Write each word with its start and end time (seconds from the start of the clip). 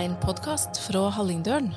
En 0.00 0.14
podkast 0.16 0.78
fra 0.86 1.00
Hallingdølen. 1.12 1.74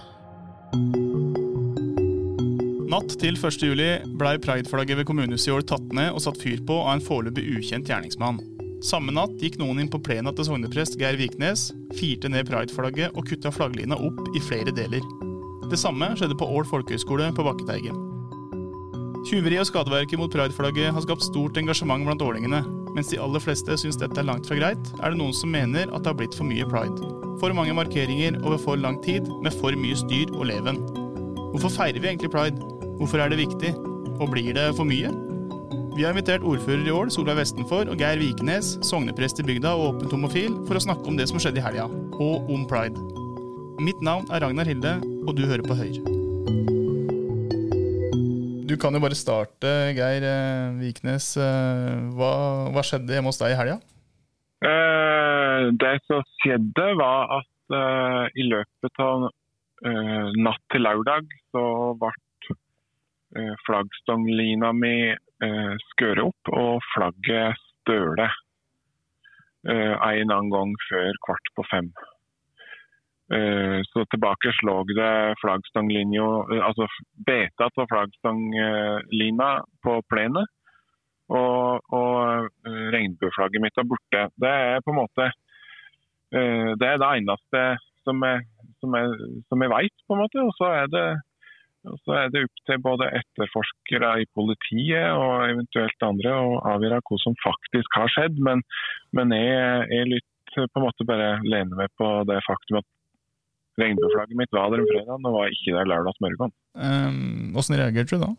Natt 2.87 3.15
til 3.19 3.35
1. 3.35 3.57
juli 3.67 3.87
blei 4.15 4.37
prideflagget 4.39 5.01
ved 5.01 5.07
kommunehuset 5.09 5.49
i 5.49 5.53
år 5.57 5.65
tatt 5.67 5.89
ned 5.97 6.13
og 6.13 6.23
satt 6.23 6.39
fyr 6.39 6.61
på 6.63 6.77
av 6.85 6.93
en 6.93 7.03
foreløpig 7.03 7.43
ukjent 7.57 7.91
gjerningsmann. 7.91 8.39
Samme 8.85 9.11
natt 9.17 9.35
gikk 9.43 9.57
noen 9.59 9.81
inn 9.83 9.91
på 9.91 9.99
plena 10.05 10.31
til 10.31 10.47
sogneprest 10.47 10.95
Geir 11.01 11.19
Viknes, 11.19 11.65
firte 11.99 12.31
ned 12.31 12.47
prideflagget 12.47 13.11
og 13.11 13.27
kutta 13.27 13.51
flagglina 13.51 13.99
opp 13.99 14.23
i 14.37 14.43
flere 14.47 14.71
deler. 14.71 15.03
Det 15.67 15.81
samme 15.81 16.13
skjedde 16.15 16.39
på 16.39 16.47
Ål 16.47 16.69
folkehøgskole 16.69 17.27
på 17.35 17.47
Bakketeigen. 17.49 17.99
Tyveri 19.27 19.59
og 19.59 19.67
skadeverket 19.67 20.21
mot 20.21 20.31
prideflagget 20.31 20.95
har 20.95 21.03
skapt 21.03 21.27
stort 21.27 21.59
engasjement 21.59 22.07
blant 22.07 22.23
ålingene. 22.23 22.63
Mens 22.93 23.09
de 23.09 23.19
aller 23.21 23.41
fleste 23.41 23.75
syns 23.81 23.97
dette 23.97 24.19
er 24.21 24.27
langt 24.27 24.47
fra 24.47 24.57
greit, 24.59 24.91
er 25.01 25.13
det 25.13 25.19
noen 25.19 25.33
som 25.35 25.51
mener 25.53 25.89
at 25.89 26.03
det 26.03 26.11
har 26.11 26.17
blitt 26.19 26.37
for 26.37 26.45
mye 26.45 26.67
pride. 26.69 27.09
For 27.41 27.55
mange 27.57 27.73
markeringer 27.75 28.37
over 28.43 28.61
for 28.61 28.79
lang 28.79 28.99
tid, 29.05 29.27
med 29.43 29.55
for 29.57 29.75
mye 29.77 29.97
styr 29.97 30.33
og 30.37 30.47
leven. 30.51 30.79
Hvorfor 31.53 31.73
feirer 31.73 31.99
vi 31.99 32.11
egentlig 32.11 32.31
pride? 32.33 32.61
Hvorfor 32.99 33.23
er 33.23 33.33
det 33.33 33.41
viktig? 33.41 33.73
Og 34.21 34.29
blir 34.31 34.53
det 34.55 34.69
for 34.77 34.87
mye? 34.89 35.09
Vi 35.93 36.05
har 36.05 36.13
invitert 36.13 36.45
ordfører 36.45 36.87
i 36.87 36.93
Ål, 36.93 37.11
Solveig 37.13 37.37
Vestenfor, 37.37 37.89
og 37.89 37.99
Geir 38.01 38.21
Vikenes, 38.21 38.77
sogneprest 38.85 39.41
i 39.41 39.45
bygda 39.45 39.75
og 39.77 39.91
åpent 39.91 40.15
homofil, 40.15 40.57
for 40.65 40.77
å 40.77 40.85
snakke 40.87 41.09
om 41.09 41.19
det 41.19 41.29
som 41.29 41.41
skjedde 41.41 41.61
i 41.61 41.65
helga, 41.65 41.85
og 42.17 42.49
om 42.53 42.65
pride. 42.69 42.97
Mitt 43.81 44.01
navn 44.05 44.29
er 44.33 44.45
Ragnar 44.45 44.69
Hilde, 44.69 44.99
og 45.27 45.37
du 45.37 45.45
hører 45.45 45.65
på 45.65 45.77
Høyre. 45.77 46.22
Du 48.73 48.77
kan 48.81 48.95
jo 48.95 49.03
bare 49.03 49.13
starte, 49.13 49.69
Geir 49.93 50.23
eh, 50.25 50.71
Viknes. 50.79 51.27
Eh, 51.37 51.97
hva, 52.17 52.29
hva 52.73 52.81
skjedde 52.81 53.13
hjemme 53.13 53.29
hos 53.29 53.37
deg 53.37 53.53
i 53.53 53.57
helga? 53.59 53.75
Eh, 54.65 55.65
det 55.77 55.91
som 56.07 56.23
skjedde, 56.39 56.87
var 56.97 57.35
at 57.37 57.75
i 58.37 58.43
løpet 58.47 58.99
av 59.01 59.27
natt 60.45 60.63
til 60.73 60.83
lørdag 60.85 61.29
så 61.53 61.63
ble 62.01 62.09
eh, 63.37 63.53
flaggstanglina 63.67 64.73
mi 64.77 64.95
skåret 65.91 66.25
opp 66.25 66.51
og 66.53 66.83
flagget 66.93 67.61
støle 67.83 68.27
en 69.63 70.33
annen 70.33 70.51
gang 70.53 70.75
før 70.89 71.21
kvart 71.27 71.53
på 71.57 71.65
fem. 71.71 71.89
Eh, 73.31 73.81
Så 73.93 74.05
tilbake 74.11 74.51
lå 74.67 74.83
det 74.83 75.35
flaggstanglinja, 75.41 76.25
eh, 76.51 76.65
altså 76.67 76.87
beta 77.27 77.69
av 77.71 77.87
flaggstanglina 77.87 79.49
på 79.83 80.01
plenen. 80.11 80.49
Og, 81.31 81.79
og 81.95 82.49
eh, 82.67 82.83
regnbueflagget 82.91 83.63
mitt 83.63 83.79
er 83.79 83.87
borte. 83.87 84.27
Det 84.35 84.51
er 84.51 84.83
på 84.83 84.91
en 84.91 85.01
måte 85.03 85.31
Det 86.33 86.87
er 86.87 86.97
det 86.97 87.07
eneste 87.13 87.59
som 88.01 88.23
jeg, 88.25 88.39
som 88.81 88.95
jeg, 88.97 89.09
som 89.51 89.61
jeg 89.61 89.69
vet, 89.69 89.99
på 90.07 90.15
en 90.15 90.21
måte. 90.23 90.41
Og 90.41 90.55
så 90.57 90.71
er 90.81 90.87
det 90.89 91.05
så 91.83 92.15
er 92.15 92.31
det 92.31 92.45
opp 92.47 92.61
til 92.65 92.79
både 92.81 93.09
etterforskere 93.19 94.09
i 94.23 94.27
politiet 94.33 95.11
og 95.13 95.43
eventuelt 95.51 96.05
andre 96.07 96.31
å 96.31 96.55
avgjøre 96.71 97.01
hva 97.03 97.19
som 97.21 97.35
faktisk 97.43 97.99
har 97.99 98.09
skjedd. 98.15 98.39
Men, 98.47 98.63
men 99.11 99.35
jeg, 99.35 99.83
jeg 99.91 100.09
lytter 100.15 100.71
på 100.71 100.79
en 100.81 100.85
måte 100.87 101.05
bare 101.05 101.29
lener 101.43 101.83
meg 101.83 101.91
på 101.99 102.09
det 102.29 102.39
faktum 102.47 102.79
at 102.81 102.89
regnbueflagget 103.81 104.37
mitt 104.37 104.53
var 104.53 104.71
der 104.71 104.83
om 104.83 104.89
fredagen 104.89 105.29
og 105.29 105.37
var 105.37 105.53
ikke 105.53 105.75
der 105.75 105.89
lørdag 105.89 106.19
morgen. 106.23 106.53
Um, 106.77 107.53
Åssen 107.57 107.77
reagerte 107.79 108.17
du 108.17 108.25
da? 108.25 108.33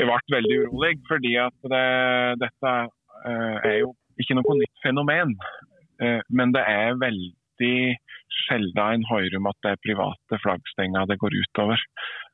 Jeg 0.00 0.08
ble 0.08 0.36
veldig 0.36 0.56
urolig, 0.64 0.94
fordi 1.08 1.34
at 1.40 1.68
det, 1.72 1.84
dette 2.42 2.72
uh, 3.28 3.58
er 3.68 3.76
jo 3.82 3.92
ikke 4.20 4.38
noe 4.38 4.56
nytt 4.58 4.82
fenomen. 4.84 5.36
Uh, 6.02 6.20
men 6.32 6.54
det 6.56 6.64
er 6.68 6.98
veldig 7.00 7.76
sjelden 8.42 8.82
en 8.82 9.06
hører 9.10 9.36
om 9.38 9.50
at 9.50 9.58
det 9.62 9.74
er 9.74 9.84
private 9.84 10.40
flaggstenger 10.42 11.06
det 11.10 11.20
går 11.20 11.36
utover. 11.44 11.84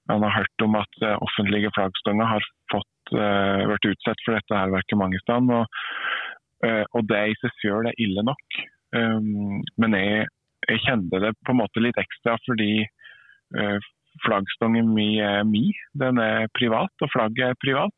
Man 0.08 0.24
har 0.24 0.38
hørt 0.38 0.64
om 0.64 0.78
at 0.78 1.02
uh, 1.02 1.16
offentlige 1.26 1.74
flaggstenger 1.76 2.34
har 2.36 2.52
fått, 2.72 2.86
vært 3.08 3.86
utsatt 3.88 4.20
for 4.20 4.36
dette 4.36 4.52
her 4.52 4.68
verket 4.68 4.98
mange 5.00 5.16
steder. 5.22 5.62
Og, 5.62 6.66
og 6.92 7.06
det 7.08 7.20
i 7.30 7.36
seg 7.40 7.54
selv 7.56 7.88
er 7.88 8.02
ille 8.04 8.20
nok. 8.20 8.58
Um, 8.92 9.62
men 9.80 9.96
jeg, 9.96 10.26
jeg 10.68 10.84
kjente 10.84 11.20
det 11.22 11.32
på 11.46 11.54
en 11.54 11.62
måte 11.62 11.82
litt 11.82 11.98
ekstra 12.00 12.36
fordi 12.44 12.72
eh, 12.82 13.78
flaggstangen 14.24 14.92
min 14.94 15.20
er 15.24 15.46
mi. 15.48 15.70
Den 15.96 16.20
er 16.22 16.50
privat, 16.58 16.92
og 17.02 17.12
flagget 17.12 17.52
er 17.52 17.58
privat. 17.62 17.94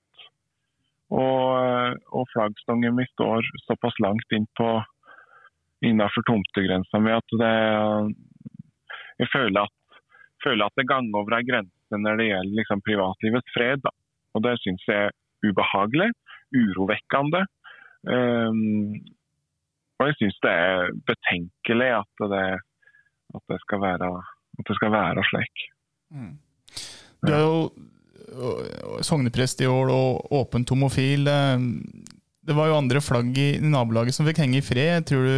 Og, 1.11 1.99
og 2.15 2.27
flaggstangen 2.35 2.95
min 2.97 3.09
står 3.15 3.47
såpass 3.67 3.97
langt 4.05 4.37
inn 4.37 4.47
på 4.59 4.71
innenfor 5.87 6.27
tomtegrensa 6.29 7.01
mi 7.01 7.13
at 7.17 7.37
det 7.41 7.55
Jeg 9.21 9.29
føler 9.33 9.65
at, 9.65 10.03
føler 10.45 10.65
at 10.67 10.77
det 10.77 10.89
ganger 10.89 11.19
over 11.19 11.37
ei 11.37 11.47
grense 11.49 11.99
når 12.05 12.21
det 12.21 12.29
gjelder 12.31 12.59
liksom 12.61 12.83
privatlivets 12.87 13.55
fred. 13.57 13.83
Da. 13.85 13.93
Og 14.37 14.45
det 14.47 14.55
syns 14.63 14.85
jeg 14.89 15.09
er 15.09 15.17
ubehagelig, 15.45 16.13
urovekkende. 16.55 17.43
Um, 18.09 18.95
og 20.01 20.09
jeg 20.09 20.17
syns 20.19 20.39
det 20.45 20.53
er 20.57 20.93
betenkelig 21.09 21.91
at 22.01 22.23
det, 22.33 22.45
at 23.37 23.43
det, 23.53 23.59
skal, 23.67 23.83
være, 23.85 24.11
at 24.59 24.71
det 24.71 24.77
skal 24.79 24.93
være 24.95 25.25
slik. 25.29 25.65
Du 27.21 27.33
er 27.37 27.43
jo 27.45 27.59
sogneprest 29.05 29.61
i 29.61 29.69
år 29.69 29.93
og 29.93 30.33
åpent 30.41 30.73
homofil. 30.73 31.29
Eh, 31.29 31.59
Det 32.49 32.57
var 32.57 32.71
jo 32.71 32.79
andre 32.81 33.01
flagg 33.05 33.37
i 33.39 33.61
nabolaget 33.61 34.17
som 34.17 34.27
fikk 34.27 34.41
henge 34.41 34.59
i 34.59 34.65
fred. 34.65 35.05
Tror 35.07 35.27
du 35.29 35.37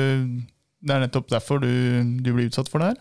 det 0.82 0.94
er 0.94 1.02
nettopp 1.02 1.28
derfor 1.30 1.58
du, 1.62 1.68
du 2.22 2.30
blir 2.34 2.46
utsatt 2.48 2.70
for 2.70 2.78
det 2.82 2.92
her? 2.92 3.00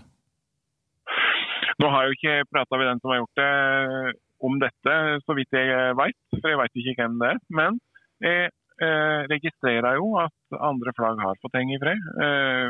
Nå 1.81 1.89
har 1.89 2.03
jeg 2.03 2.09
jo 2.11 2.17
ikke 2.17 2.49
prata 2.53 2.77
med 2.77 2.89
den 2.89 2.99
som 3.01 3.09
har 3.13 3.21
gjort 3.21 3.39
det 3.41 4.15
om 4.41 4.57
dette, 4.61 4.95
så 5.25 5.35
vidt 5.37 5.53
jeg 5.53 5.95
veit. 5.97 6.17
For 6.33 6.49
jeg 6.49 6.59
veit 6.59 6.81
ikke 6.81 6.97
hvem 6.99 7.15
det 7.21 7.29
er. 7.31 7.39
Men 7.53 7.79
jeg 8.25 8.49
eh, 8.85 9.21
registrerer 9.31 9.99
jo 9.99 10.15
at 10.21 10.57
andre 10.59 10.93
flagg 10.97 11.21
har 11.21 11.39
fått 11.41 11.57
henge 11.59 11.77
i 11.77 11.81
fred. 11.81 12.09
Eh, 12.25 12.69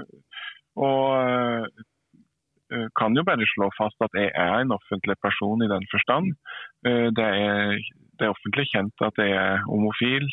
og 0.81 1.07
eh, 2.72 2.88
kan 2.99 3.17
jo 3.17 3.23
bare 3.27 3.47
slå 3.53 3.67
fast 3.77 3.99
at 4.05 4.16
jeg 4.16 4.31
er 4.31 4.53
en 4.59 4.75
offentlig 4.75 5.17
person 5.23 5.63
i 5.63 5.71
den 5.71 5.88
forstand. 5.91 6.31
Eh, 6.88 7.09
det, 7.17 7.27
er, 7.47 7.75
det 8.19 8.27
er 8.27 8.35
offentlig 8.35 8.67
kjent 8.71 9.07
at 9.07 9.19
jeg 9.19 9.35
er 9.35 9.66
homofil. 9.67 10.29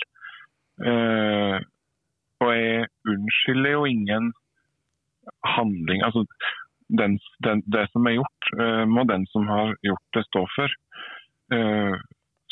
Eh, 0.87 1.59
og 2.39 2.53
jeg 2.55 2.87
unnskylder 3.11 3.75
jo 3.75 3.85
ingen 3.91 4.33
handling. 5.57 6.05
Altså, 6.07 6.25
den, 7.01 7.19
den, 7.45 7.65
det 7.67 7.89
som 7.93 8.07
er 8.07 8.21
gjort, 8.21 8.53
eh, 8.63 8.85
må 8.87 9.03
den 9.11 9.27
som 9.33 9.51
har 9.51 9.75
gjort 9.83 10.15
det 10.15 10.25
stå 10.29 10.47
for. 10.55 10.79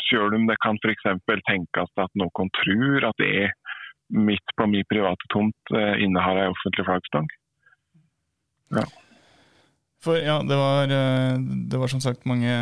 Selv 0.07 0.37
om 0.37 0.47
det 0.47 0.59
kan 0.63 0.79
f.eks. 0.83 1.07
tenkes 1.49 1.93
at 2.03 2.13
noen 2.19 2.53
tror 2.61 3.09
at 3.11 3.25
jeg 3.25 3.51
midt 4.15 4.55
på 4.55 4.69
min 4.71 4.87
private 4.87 5.29
tomt 5.35 5.75
uh, 5.75 5.97
innehar 5.99 6.39
ei 6.39 6.51
offentlig 6.53 6.87
flaggstang. 6.87 7.27
Ja. 8.77 8.87
For 10.05 10.19
ja, 10.21 10.37
det 10.47 10.59
var, 10.59 10.93
eh, 10.93 11.39
det 11.71 11.79
var 11.81 11.91
som 11.91 12.03
sagt 12.05 12.27
mange 12.29 12.53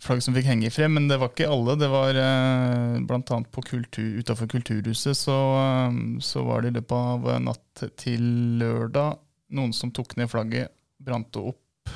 flagg 0.00 0.22
som 0.24 0.36
fikk 0.36 0.46
henge 0.48 0.68
i 0.68 0.72
fred, 0.72 0.92
men 0.94 1.08
det 1.10 1.18
var 1.20 1.32
ikke 1.32 1.48
alle. 1.50 1.74
Det 1.80 1.88
var 1.92 2.16
bl.a. 2.16 3.02
blant 3.08 3.32
annet 3.34 3.58
kultur, 3.68 4.20
utenfor 4.22 4.48
Kulturhuset 4.52 5.18
så, 5.18 5.36
eh, 5.60 6.00
så 6.24 6.44
var 6.48 6.64
det 6.64 6.72
i 6.72 6.76
løpet 6.78 6.96
av 6.96 7.28
natt 7.44 7.84
til 8.00 8.24
lørdag 8.62 9.18
noen 9.54 9.74
som 9.76 9.92
tok 9.94 10.16
ned 10.18 10.30
flagget, 10.30 10.72
brant 11.02 11.28
det 11.34 11.42
opp. 11.52 11.92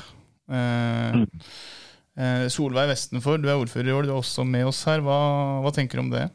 Eh, 0.50 1.20
eh, 1.22 1.26
Solveig 2.50 2.88
Vestenfor, 2.90 3.38
du 3.40 3.46
er 3.48 3.56
ordfører 3.56 3.88
i 3.88 3.92
år, 3.94 4.04
du 4.04 4.10
er 4.10 4.18
også 4.18 4.42
med 4.44 4.66
oss 4.68 4.82
her. 4.88 5.00
Hva, 5.04 5.16
hva 5.64 5.70
tenker 5.72 6.00
du 6.00 6.02
om 6.02 6.10
det? 6.12 6.26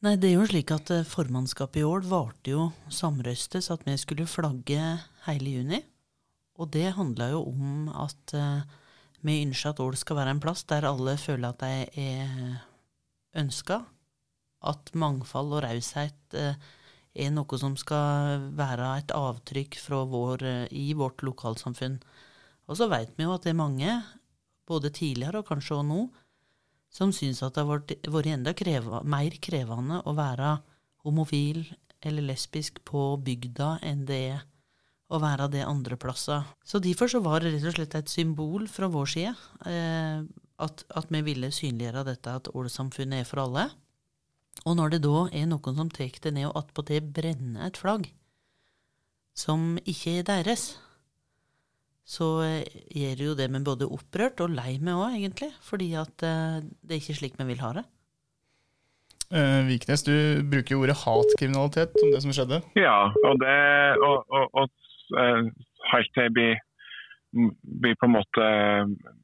Nei, 0.00 0.14
det 0.16 0.30
er 0.30 0.38
jo 0.38 0.46
slik 0.48 0.70
at 0.72 0.90
eh, 0.94 1.04
formannskapet 1.04 1.82
i 1.82 1.84
år 1.84 2.06
varte 2.08 2.54
jo 2.54 2.70
samrøstes 2.88 3.68
at 3.74 3.82
vi 3.84 3.98
skulle 4.00 4.24
flagge 4.30 4.80
hele 5.26 5.56
juni. 5.58 5.80
Og 6.56 6.70
det 6.72 6.94
handla 6.96 7.30
jo 7.34 7.42
om 7.50 7.90
at 7.92 8.32
eh, 8.36 8.62
vi 9.20 9.42
ønsker 9.44 9.74
at 9.74 9.82
Ål 9.84 9.98
skal 10.00 10.16
være 10.22 10.32
en 10.32 10.40
plass 10.40 10.64
der 10.70 10.88
alle 10.88 11.18
føler 11.20 11.52
at 11.52 11.60
de 11.60 12.00
er 12.00 12.62
ønska. 13.42 13.82
At 14.64 14.88
mangfold 14.96 15.52
og 15.58 15.66
raushet 15.66 16.38
eh, 16.40 16.56
er 17.20 17.36
noe 17.36 17.60
som 17.60 17.76
skal 17.76 18.48
være 18.56 18.88
et 19.02 19.12
avtrykk 19.12 19.76
vår, 19.84 20.46
eh, 20.48 20.64
i 20.72 20.94
vårt 20.96 21.20
lokalsamfunn. 21.28 22.00
Og 22.72 22.80
så 22.80 22.88
veit 22.88 23.12
vi 23.18 23.28
jo 23.28 23.36
at 23.36 23.44
det 23.44 23.52
er 23.52 23.60
mange, 23.60 24.00
både 24.70 24.92
tidligere 24.94 25.42
og 25.42 25.48
kanskje 25.50 25.80
også 25.80 25.88
nå, 25.88 26.00
som 26.90 27.12
syns 27.14 27.42
at 27.46 27.54
det 27.54 27.64
har 27.64 27.70
vært, 27.70 28.30
enda 28.32 28.54
kreva, 28.56 29.02
mer 29.06 29.36
krevende 29.42 30.00
å 30.06 30.14
være 30.18 30.56
homofil 31.06 31.64
eller 32.00 32.30
lesbisk 32.30 32.80
på 32.88 33.14
bygda 33.24 33.76
enn 33.86 34.06
det 34.08 34.20
er 34.30 34.46
å 35.10 35.18
være 35.18 35.48
det 35.50 35.66
andre 35.66 35.98
plasser. 35.98 36.46
Så 36.62 36.78
derfor 36.82 37.10
så 37.10 37.20
var 37.22 37.42
det 37.42 37.54
rett 37.54 37.66
og 37.66 37.74
slett 37.74 37.96
et 37.98 38.10
symbol 38.12 38.68
fra 38.70 38.88
vår 38.90 39.10
side 39.10 39.32
eh, 39.66 40.22
at, 40.62 40.84
at 40.86 41.10
vi 41.10 41.22
ville 41.26 41.50
synliggjøre 41.54 42.06
dette 42.12 42.34
at 42.40 42.50
Ål-samfunnet 42.54 43.24
er 43.24 43.28
for 43.28 43.42
alle. 43.42 43.66
Og 44.68 44.76
når 44.78 44.94
det 44.94 45.02
da 45.06 45.24
er 45.34 45.48
noen 45.50 45.78
som 45.78 45.90
tar 45.90 46.14
det 46.22 46.34
ned 46.36 46.50
og 46.50 46.60
attpåtil 46.62 47.10
brenner 47.16 47.66
et 47.66 47.80
flagg 47.80 48.10
som 49.40 49.78
ikke 49.88 50.18
er 50.20 50.26
deres, 50.26 50.74
så 52.10 52.28
gjør 52.42 53.20
gjør 53.20 53.24
jo 53.28 53.38
det 53.38 53.48
med 53.54 53.66
både 53.66 53.86
opprørt 53.86 54.42
og 54.42 54.54
lei 54.56 54.78
meg 54.82 54.98
òg, 54.98 55.16
egentlig. 55.20 55.50
Fordi 55.62 55.92
at 56.00 56.26
eh, 56.26 56.60
det 56.82 56.96
er 56.96 57.02
ikke 57.02 57.18
slik 57.20 57.38
vi 57.38 57.48
vil 57.52 57.62
ha 57.62 57.72
det. 57.78 57.84
Eh, 59.30 59.60
Viknes, 59.68 60.02
du 60.02 60.42
bruker 60.50 60.74
jo 60.74 60.80
ordet 60.82 60.98
hatkriminalitet 61.04 61.94
om 62.02 62.10
det 62.10 62.22
som 62.24 62.34
skjedde. 62.34 62.62
Ja, 62.78 63.12
og 63.28 63.38
det 63.42 63.60
og, 64.02 64.26
og, 64.26 64.48
og 64.58 65.20
eh, 65.22 65.52
helt 65.92 66.10
til 66.16 66.26
jeg 66.26 66.34
blir, 66.34 66.58
blir 67.84 67.94
på 68.00 68.08
en 68.08 68.16
måte 68.16 68.48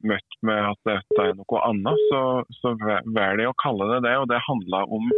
møtt 0.07 0.39
med 0.47 0.69
at 0.71 0.81
dette 0.87 1.25
er 1.25 1.35
noe 1.35 1.65
annet, 1.67 2.07
så, 2.13 2.23
så 2.61 2.73
velger 2.79 3.41
de 3.41 3.49
å 3.51 3.57
kalle 3.59 3.89
det 3.91 4.01
det. 4.07 4.15
Og 4.21 4.31
det 4.31 4.45
handler 4.47 4.95
om 4.95 5.11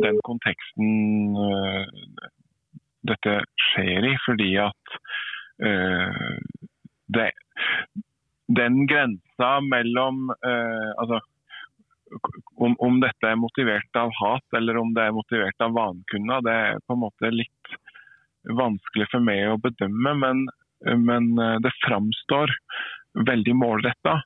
den 0.00 0.24
konteksten 0.24 1.36
eh, 1.44 1.84
dette 3.12 3.38
skjer 3.68 4.14
i. 4.14 4.16
Fordi 4.24 4.52
at 4.64 4.98
eh, 5.60 6.36
det, 7.14 7.30
den 8.48 8.84
grensa 8.86 9.50
mellom 9.60 10.30
eh, 10.30 10.90
altså, 10.98 11.20
om, 12.56 12.76
om, 12.78 13.00
dette 13.02 13.30
er 13.30 13.38
motivert 13.40 13.98
av 13.98 14.12
hat 14.20 14.58
eller 14.58 14.78
om 14.78 14.92
det 14.94 15.08
er 15.08 15.16
motivert 15.16 15.62
av 15.62 15.74
vankunna, 15.74 16.40
det 16.46 16.54
er 16.68 16.84
på 16.86 16.94
en 16.94 17.02
måte 17.02 17.32
litt 17.34 17.76
vanskelig 18.46 19.08
for 19.10 19.24
meg 19.26 19.42
å 19.50 19.60
bedømme. 19.62 20.14
Men, 20.22 20.46
men 21.02 21.32
eh, 21.42 21.56
det 21.64 21.74
framstår 21.84 22.52
veldig 23.26 23.56
målretta 23.58 24.20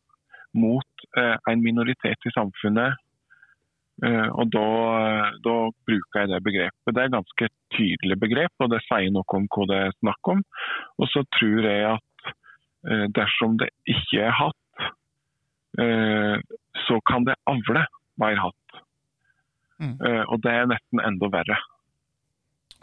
mot 0.58 1.06
eh, 1.16 1.36
en 1.50 1.62
minoritet 1.62 2.26
i 2.26 2.34
samfunnet. 2.34 2.98
Eh, 4.04 4.28
og 4.32 4.48
da, 4.52 4.68
da, 5.44 5.56
bruker 5.88 6.22
jeg 6.22 6.32
det 6.32 6.44
begrepet. 6.44 6.92
Det 6.94 7.02
er 7.02 7.10
et 7.10 7.16
ganske 7.16 7.50
tydelig 7.76 8.16
begrep, 8.20 8.54
og 8.64 8.72
det 8.72 8.80
sier 8.86 9.12
noe 9.14 9.36
om 9.36 9.48
hva 9.52 9.66
det 9.70 9.80
er 9.86 9.98
snakk 9.98 10.32
om. 10.34 10.44
Og 11.00 11.10
så 11.12 11.24
tror 11.38 11.68
jeg 11.68 11.84
at 11.94 12.09
dersom 13.14 13.58
det 13.60 13.66
ikke 13.92 14.22
er 14.24 14.32
hatt, 14.32 14.56
Eh, 15.78 16.38
så 16.86 17.00
kan 17.06 17.24
det 17.24 17.38
avle 17.46 17.84
mer 18.20 18.40
hatt. 18.42 18.80
Mm. 19.80 19.94
Eh, 20.06 20.24
og 20.26 20.40
det 20.44 20.54
er 20.54 20.70
nesten 20.70 21.02
enda 21.04 21.30
verre. 21.32 21.58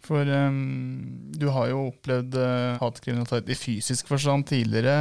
For 0.08 0.30
um, 0.30 1.34
du 1.36 1.50
har 1.52 1.72
jo 1.72 1.88
opplevd 1.90 2.38
uh, 2.38 2.78
hatkriminalitet 2.80 3.50
i 3.52 3.58
fysisk 3.58 4.08
forstand 4.08 4.46
tidligere. 4.48 4.94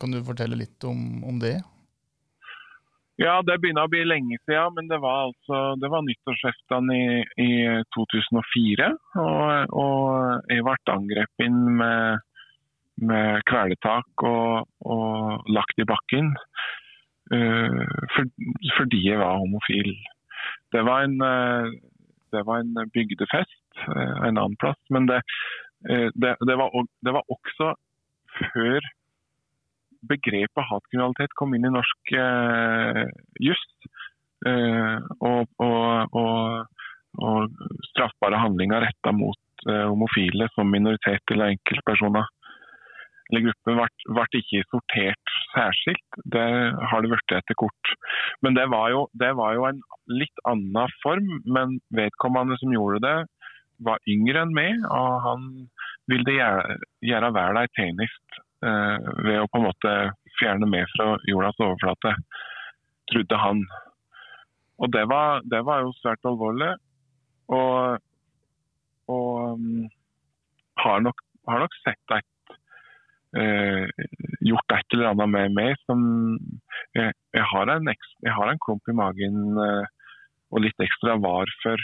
Kan 0.00 0.14
du 0.14 0.22
fortelle 0.24 0.56
litt 0.56 0.86
om, 0.88 1.20
om, 1.26 1.40
det? 1.42 1.58
Ja, 3.20 3.34
det 3.44 3.58
begynner 3.60 3.84
å 3.84 3.92
bli 3.92 4.06
lenge 4.06 4.38
siden. 4.46 4.72
Men 4.78 4.88
det 4.88 5.02
var 5.02 5.26
altså 5.26 5.74
det 5.82 5.90
var 5.92 6.06
nyttårsaften 6.06 6.94
i, 6.94 7.04
i 7.44 7.50
2004. 7.98 8.88
Og, 9.20 9.76
og 9.82 10.54
jeg 10.54 10.64
ble 10.70 10.78
angrepet 10.94 11.60
med, 11.82 12.24
med 13.02 13.42
kvelertak 13.50 14.24
og, 14.28 14.68
og 14.86 15.50
lagt 15.50 15.82
i 15.82 15.88
bakken. 15.88 16.32
uh, 17.32 17.84
for, 18.14 18.28
fordi 18.78 19.02
jeg 19.08 19.18
var 19.18 19.40
homofil. 19.40 19.92
Det 20.74 20.82
var 20.84 21.06
en, 21.06 21.18
uh, 21.22 21.70
det 22.32 22.42
var 22.46 22.62
en 22.62 22.90
bygdefest 22.94 23.84
uh, 23.88 24.26
en 24.28 24.38
annen 24.38 24.58
plass, 24.60 24.80
men 24.90 25.08
det, 25.08 25.22
det, 26.14 26.36
det, 26.46 26.56
var, 26.58 26.70
det 27.02 27.12
var, 27.14 27.24
også 27.26 27.72
før 28.38 28.92
begrepet 30.08 30.68
hatkriminalitet 30.68 31.34
kom 31.38 31.54
inn 31.56 31.66
i 31.68 31.72
norsk 31.72 32.14
eh, 32.18 33.04
juss. 33.42 33.64
Eh, 34.46 34.96
og, 35.22 35.46
og, 35.62 36.16
og, 36.18 36.86
og, 37.22 37.66
straffbare 37.92 38.40
handlinger 38.42 38.82
retta 38.82 39.12
mot 39.14 39.66
eh, 39.68 39.84
homofile 39.86 40.48
som 40.56 40.72
minoritet 40.72 41.34
eller 41.34 41.54
enkeltpersoner 41.54 42.26
eller 43.32 43.46
gruppen 43.46 43.78
ble, 43.80 44.24
ikke 44.36 44.60
sortert 44.68 45.34
særskilt. 45.54 46.18
Det 46.34 46.44
har 46.90 47.02
det 47.02 47.10
blitt 47.12 47.34
etter 47.38 47.56
kort. 47.56 47.92
Men 48.44 48.56
det 48.58 48.66
var, 48.72 48.90
jo, 48.92 49.06
det 49.16 49.30
var, 49.38 49.54
jo, 49.56 49.64
en 49.70 49.80
litt 50.12 50.42
annen 50.48 50.92
form. 51.00 51.30
Men 51.48 51.78
vedkommende 51.96 52.58
som 52.60 52.74
gjorde 52.74 53.00
det, 53.06 53.16
var 53.88 54.04
yngre 54.12 54.44
enn 54.44 54.52
meg. 54.56 54.84
Og 54.84 55.14
han 55.24 55.46
ville 56.12 56.36
gjøre, 56.36 56.76
gjøre 57.08 57.32
verden 57.38 57.62
en 57.62 57.74
tjeneste 57.78 58.42
eh, 58.68 59.10
ved 59.24 59.40
å 59.40 59.48
på 59.48 59.62
en 59.62 59.68
måte 59.70 59.94
fjerne 60.36 60.68
meg 60.68 60.84
fra 60.92 61.14
jordas 61.28 61.60
overflate, 61.60 62.14
trodde 63.12 63.40
han. 63.40 63.64
Og 64.82 64.92
det 64.92 65.06
var, 65.08 65.40
det 65.48 65.64
var 65.64 65.86
jo 65.86 65.96
svært 66.02 66.28
alvorlig. 66.28 66.74
Og, 67.52 67.96
og 69.12 69.56
um, 69.56 69.88
har, 70.84 71.00
nok, 71.04 71.24
har 71.48 71.64
nok 71.64 71.80
sett 71.80 72.16
et 72.16 72.41
gjort 73.32 74.74
et 74.76 74.94
eller 74.94 75.12
annet 75.12 75.30
med 75.32 75.54
meg 75.56 75.76
som 75.86 76.02
jeg, 76.96 77.14
jeg, 77.32 77.44
har, 77.52 77.70
en, 77.72 77.88
jeg 77.88 78.34
har, 78.36 78.50
en, 78.50 78.60
klump 78.60 78.88
i 78.90 78.96
magen 78.96 79.38
eh, 79.56 79.86
og 80.52 80.64
litt 80.64 80.84
ekstra 80.84 81.16
var 81.22 81.48
for, 81.62 81.80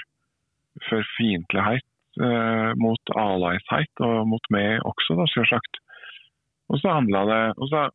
for 0.88 1.06
fiendtlighet 1.16 1.86
eh, 2.20 2.72
mot 2.80 3.14
alaisheit 3.16 4.04
og 4.04 4.28
mot 4.28 4.50
meg 4.52 4.82
også, 4.84 5.16
da, 5.16 5.28
selvsagt. 5.32 5.80
Og 6.68 6.82
så 6.82 6.92
handla 6.98 7.24
det 7.30 7.42
og 7.56 7.72
så 7.72 7.86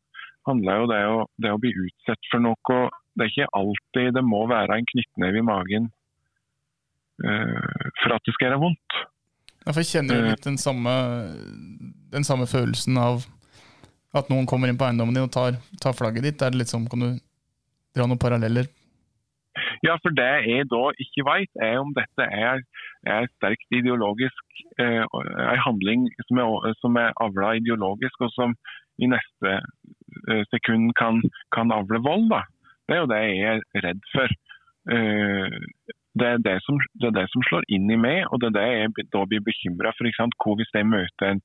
handler 0.50 0.82
jo 0.82 0.90
det 0.90 1.02
å, 1.08 1.18
det 1.46 1.54
å, 1.54 1.62
bli 1.62 1.72
utsatt 1.86 2.32
for 2.32 2.44
noe 2.44 2.80
Det 3.14 3.28
er 3.28 3.30
ikke 3.30 3.54
alltid 3.60 4.18
det 4.18 4.26
må 4.26 4.42
være 4.50 4.80
en 4.80 4.90
knyttneve 4.90 5.40
i 5.40 5.46
magen 5.46 5.92
eh, 7.22 7.92
for 8.02 8.16
at 8.18 8.26
det 8.26 8.34
skal 8.34 8.50
gjøre 8.50 8.64
vondt. 8.66 9.00
Ja, 9.64 9.72
for 9.72 9.80
jeg 9.80 9.92
kjenner 9.94 10.18
jo 10.18 10.34
litt 10.34 10.44
den 10.44 10.58
samme, 10.60 10.94
den 12.12 12.26
samme 12.28 12.50
følelsen 12.50 12.98
av 13.00 13.24
at 14.14 14.30
noen 14.30 14.48
kommer 14.50 14.70
inn 14.70 14.78
på 14.78 14.86
eiendommen 14.88 15.16
din 15.16 15.26
og 15.26 15.34
tar, 15.34 15.58
tar 15.82 15.96
flagget 15.98 16.28
ditt? 16.28 16.42
Er 16.42 16.54
det 16.54 16.64
litt 16.64 16.74
sånn, 16.74 16.88
Kan 16.92 17.04
du 17.04 17.10
dra 17.94 18.08
noen 18.08 18.22
paralleller? 18.22 18.70
Ja, 19.86 19.98
for 20.02 20.14
det 20.18 20.30
jeg 20.48 20.70
da 20.72 20.84
ikke 21.04 21.26
vet, 21.28 21.52
er 21.62 21.80
om 21.82 21.92
dette 21.94 22.26
er, 22.26 22.64
er 23.06 23.28
sterkt 23.36 23.76
ideologisk 23.76 24.64
eh, 24.82 25.04
en 25.04 25.62
handling 25.66 26.08
som 26.28 26.40
er, 26.42 26.72
som 26.82 26.98
er 26.98 27.14
avla 27.22 27.54
ideologisk, 27.60 28.22
og 28.26 28.32
som 28.34 28.56
i 29.02 29.10
neste 29.10 29.58
eh, 29.60 30.44
sekund 30.50 30.94
kan, 30.98 31.22
kan, 31.56 31.74
avle 31.76 32.02
vold. 32.06 32.30
da. 32.34 32.42
Det 32.88 32.98
er 32.98 33.04
jo 33.04 33.12
det 33.12 33.22
jeg 33.26 33.62
er 33.62 33.86
redd 33.88 34.08
for. 34.14 34.38
Eh, 34.94 35.60
det, 36.20 36.28
er 36.30 36.42
det, 36.46 36.58
som, 36.66 36.78
det, 37.02 37.10
er 37.12 37.18
det, 37.20 37.28
som, 37.34 37.46
slår 37.50 37.68
inn 37.74 37.90
i 37.94 38.00
meg, 38.00 38.24
og 38.32 38.42
det 38.42 38.54
er 38.54 38.58
det 38.58 38.68
jeg 38.72 39.10
da 39.14 39.26
blir 39.30 39.46
bekymra 39.46 39.94
for. 39.98 40.10
Hvis 40.10 40.74
jeg 40.74 40.90
møter 40.90 41.34
en 41.34 41.44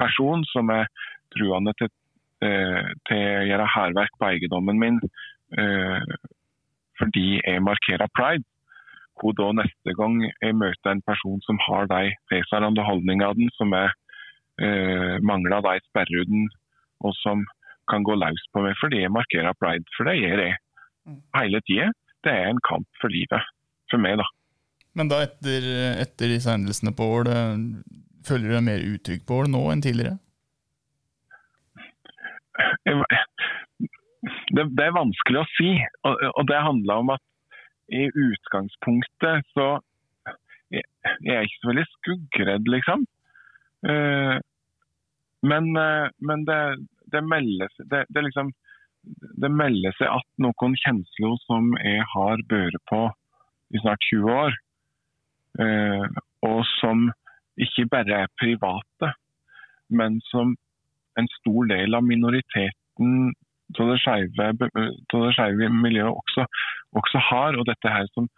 person 0.00 0.44
som 0.52 0.72
er 0.72 0.88
truende 1.36 1.74
til 1.80 1.92
til 2.42 3.20
å 3.22 3.44
gjøre 3.46 3.68
hærverk 3.74 4.16
på 4.18 4.28
eiendommen 4.32 4.80
min 4.82 4.98
eh, 5.58 6.14
fordi 7.00 7.40
jeg 7.40 7.62
markerer 7.64 8.10
pride. 8.18 8.46
Hvor 9.20 9.34
da 9.38 9.50
neste 9.54 9.94
gang 9.98 10.18
jeg 10.24 10.56
møter 10.56 10.90
en 10.94 11.02
person 11.06 11.40
som 11.46 11.58
har 11.66 11.86
de 11.90 12.14
tilsvarende 12.32 12.84
holdningene, 12.86 13.50
som 13.58 13.74
jeg 13.76 13.90
eh, 14.64 15.16
mangler 15.22 15.62
de 15.66 15.76
sperrehudene, 15.88 16.48
og 17.04 17.14
som 17.20 17.44
kan 17.90 18.06
gå 18.06 18.16
løs 18.16 18.44
på 18.54 18.62
meg 18.64 18.78
fordi 18.80 19.02
jeg 19.02 19.12
markerer 19.14 19.58
pride. 19.60 19.84
For 19.96 20.08
det 20.08 20.16
gjør 20.20 20.44
jeg 20.46 20.56
mm. 21.06 21.18
hele 21.38 21.62
tida. 21.68 21.90
Det 22.24 22.32
er 22.32 22.50
en 22.50 22.62
kamp 22.66 22.88
for 23.02 23.12
livet. 23.12 23.50
For 23.90 24.00
meg, 24.00 24.18
da. 24.22 24.26
Men 24.96 25.10
da 25.10 25.22
etter, 25.26 25.66
etter 26.00 26.32
disse 26.32 26.52
hendelsene 26.52 26.94
på 26.96 27.06
Ål, 27.18 27.30
føler 28.26 28.48
du 28.48 28.54
deg 28.56 28.66
mer 28.66 28.84
utrygg 28.86 29.24
på 29.28 29.42
Ål 29.42 29.50
nå 29.52 29.62
enn 29.72 29.84
tidligere? 29.84 30.18
Det, 32.86 34.64
det, 34.76 34.84
er 34.86 34.96
vanskelig 34.96 35.42
å 35.42 35.50
si. 35.56 35.70
Og, 36.08 36.24
og, 36.32 36.44
det 36.50 36.62
handler 36.66 37.04
om 37.04 37.12
at 37.16 37.24
i 37.92 38.06
utgangspunktet 38.08 39.48
så 39.56 39.68
Jeg, 40.72 40.86
jeg 41.20 41.34
er 41.36 41.44
ikke 41.44 41.60
så 41.60 41.68
veldig 41.68 41.82
skuggredd, 41.90 42.68
liksom. 42.72 43.02
Uh, 43.84 44.38
men, 45.44 45.66
uh, 45.76 46.08
men 46.24 46.46
det, 46.48 46.60
det, 47.12 47.20
meldes, 47.28 47.74
det, 47.90 48.06
det, 48.08 48.22
liksom, 48.24 48.54
det 49.42 49.50
melder 49.52 49.92
seg 49.98 50.08
at 50.14 50.24
noen 50.40 50.78
kjensler 50.80 51.36
som 51.44 51.74
jeg 51.82 52.06
har 52.14 52.44
båret 52.48 52.80
på 52.88 53.02
i 53.76 53.82
snart 53.82 54.08
20 54.08 54.32
år, 54.32 54.56
uh, 55.60 56.08
og 56.48 56.64
som 56.78 57.10
ikke 57.60 57.84
bare 57.92 58.24
er 58.24 58.32
private, 58.40 59.12
men 59.92 60.22
som 60.30 60.56
en 61.18 61.28
stor 61.38 61.68
del 61.70 61.94
av 61.94 62.04
minoriteten 62.06 63.32
av 63.80 63.88
det 63.92 65.34
skeive 65.36 65.68
miljøet 65.72 66.12
også, 66.12 66.46
også, 66.98 67.22
har. 67.30 67.58
Og 67.58 67.66
dette 67.68 67.92
her 67.92 68.08
som 68.12 68.28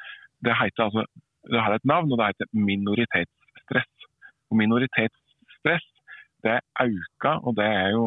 det, 0.44 0.54
heter, 0.60 0.86
altså, 0.86 1.04
det 1.50 1.60
har 1.60 1.74
et 1.74 1.88
navn, 1.88 2.12
og 2.12 2.20
det 2.20 2.30
heter 2.32 2.50
minoritetsstress. 2.52 4.06
Og 4.50 4.60
minoritetsstress 4.60 5.88
det 6.44 6.58
er 6.58 6.62
auka, 6.84 7.38
og 7.46 7.56
det 7.56 7.66
jo 7.96 8.04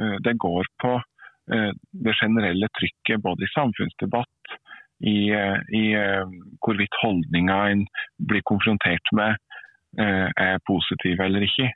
eh, 0.00 0.16
Det 0.26 0.34
går 0.38 0.64
på 0.82 0.92
eh, 1.54 1.72
det 2.06 2.14
generelle 2.22 2.68
trykket 2.78 3.22
både 3.22 3.46
i 3.46 3.54
samfunnsdebatt, 3.54 4.56
i, 5.00 5.30
eh, 5.32 5.58
i 5.82 5.84
hvorvidt 6.60 6.98
holdninga 7.02 7.60
en 7.72 7.86
blir 8.28 8.42
konfrontert 8.52 9.14
med 9.16 9.38
er 9.98 10.60
positive 10.70 11.24
eller 11.24 11.42
ikke. 11.42 11.66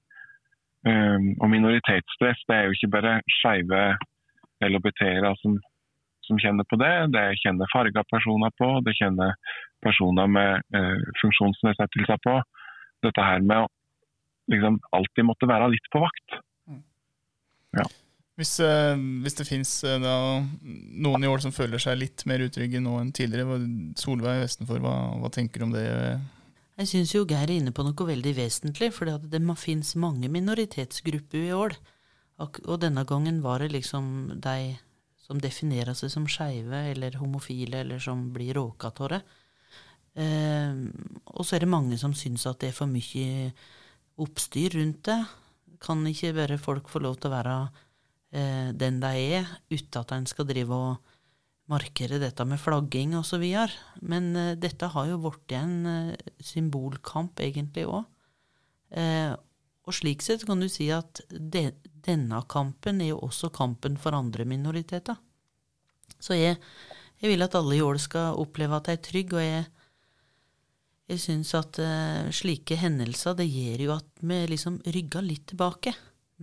Um, 0.84 1.30
og 1.40 1.48
minoritetsstress 1.48 2.42
det 2.48 2.56
er 2.56 2.66
jo 2.66 2.74
ikke 2.76 2.90
bare 2.92 3.14
skeive 3.38 3.78
LHBT-ere 4.64 5.30
som, 5.40 5.56
som, 6.26 6.40
kjenner 6.42 6.66
på 6.68 6.76
det. 6.80 6.92
Det 7.14 7.24
kjenner 7.40 7.70
farga 7.72 8.04
personer 8.10 8.52
på, 8.60 8.68
det 8.84 8.96
kjenner 8.98 9.32
personer 9.84 10.28
med 10.28 10.76
uh, 10.76 11.00
funksjonsnedsettelser 11.22 12.20
på. 12.26 12.36
Dette 13.04 13.24
her 13.24 13.40
med 13.44 13.64
å 13.64 13.70
liksom 14.52 14.76
alltid 14.92 15.28
måtte 15.28 15.48
være 15.48 15.72
litt 15.72 15.88
på 15.92 16.04
vakt. 16.04 16.38
Mm. 16.68 16.82
Ja. 17.80 17.88
Hvis, 18.36 18.52
uh, 18.60 18.92
hvis, 19.24 19.38
det 19.40 19.48
finnes 19.48 19.72
uh, 19.88 20.44
noen 21.06 21.24
i 21.24 21.30
år 21.30 21.40
som 21.44 21.54
føler 21.54 21.80
seg 21.80 22.00
litt 22.00 22.26
mer 22.28 22.44
utrygge 22.44 22.82
nå 22.82 22.98
enn 23.00 23.12
tidligere, 23.16 23.60
Solveig 23.96 24.42
Vestenfor, 24.44 24.84
hva, 24.84 24.96
hva 25.22 25.32
tenker 25.32 25.62
du 25.62 25.70
om 25.70 25.76
det? 25.76 25.88
Jeg 26.74 26.90
syns 26.90 27.12
jo 27.14 27.22
Geir 27.22 27.46
er 27.46 27.54
inne 27.60 27.70
på 27.74 27.84
noe 27.86 28.06
veldig 28.08 28.32
vesentlig, 28.34 28.90
for 28.96 29.06
det 29.06 29.42
fins 29.60 29.94
mange 29.94 30.28
minoritetsgrupper 30.28 31.46
i 31.46 31.52
år. 31.54 31.76
Og 32.42 32.74
denne 32.82 33.04
gangen 33.06 33.42
var 33.44 33.62
det 33.62 33.70
liksom 33.76 34.40
de 34.42 34.74
som 35.24 35.38
definerer 35.40 35.94
seg 35.96 36.10
som 36.12 36.26
skeive 36.28 36.80
eller 36.90 37.16
homofile, 37.20 37.84
eller 37.84 38.02
som 38.02 38.26
blir 38.34 38.58
råka 38.58 38.90
av 38.90 39.12
det. 39.14 39.22
Eh, 40.14 40.74
og 41.34 41.46
så 41.46 41.56
er 41.56 41.64
det 41.64 41.70
mange 41.70 41.98
som 41.98 42.14
syns 42.14 42.44
at 42.46 42.60
det 42.62 42.70
er 42.70 42.76
for 42.76 42.90
mye 42.90 43.50
oppstyr 44.20 44.76
rundt 44.76 45.06
det. 45.08 45.20
Kan 45.82 46.04
ikke 46.10 46.34
bare 46.36 46.58
folk 46.58 46.90
få 46.90 47.02
lov 47.06 47.16
til 47.18 47.30
å 47.30 47.36
være 47.36 47.56
eh, 48.34 48.70
den 48.74 49.00
de 49.02 49.14
er, 49.38 49.48
uten 49.70 50.02
at 50.02 50.14
en 50.18 50.26
skal 50.26 50.50
drive 50.50 50.74
og 50.74 51.13
markere 51.71 52.21
dette 52.21 52.44
med 52.49 52.61
flagging 52.61 53.14
osv. 53.18 53.44
Men 54.04 54.30
uh, 54.37 54.52
dette 54.61 54.90
har 54.92 55.09
jo 55.11 55.21
blitt 55.25 55.54
en 55.56 55.75
uh, 55.87 56.33
symbolkamp 56.42 57.40
egentlig 57.44 57.87
òg. 57.88 58.04
Uh, 58.94 59.00
eh, 59.00 59.33
og 59.85 59.92
slik 59.92 60.23
sett 60.25 60.47
kan 60.49 60.62
du 60.62 60.68
si 60.73 60.87
at 60.94 61.21
de, 61.28 61.66
denne 62.04 62.38
kampen 62.49 63.02
er 63.04 63.11
jo 63.11 63.23
også 63.26 63.50
kampen 63.52 63.99
for 64.00 64.16
andre 64.16 64.47
minoriteter. 64.49 65.18
Så 66.16 66.38
jeg, 66.38 66.56
jeg 67.21 67.33
vil 67.33 67.44
at 67.44 67.56
alle 67.59 67.76
i 67.76 67.83
Ål 67.85 67.99
skal 68.00 68.38
oppleve 68.40 68.78
at 68.78 68.88
de 68.88 68.94
er 68.94 69.02
trygge, 69.04 69.37
og 69.37 69.44
jeg, 69.44 69.66
jeg 71.12 71.21
syns 71.21 71.52
at 71.59 71.80
uh, 71.85 72.33
slike 72.33 72.78
hendelser 72.80 73.37
det 73.37 73.50
gjør 73.50 73.85
jo 73.88 73.94
at 73.99 74.25
vi 74.25 74.40
liksom 74.54 74.80
rygger 74.88 75.26
litt 75.26 75.50
tilbake. 75.52 75.92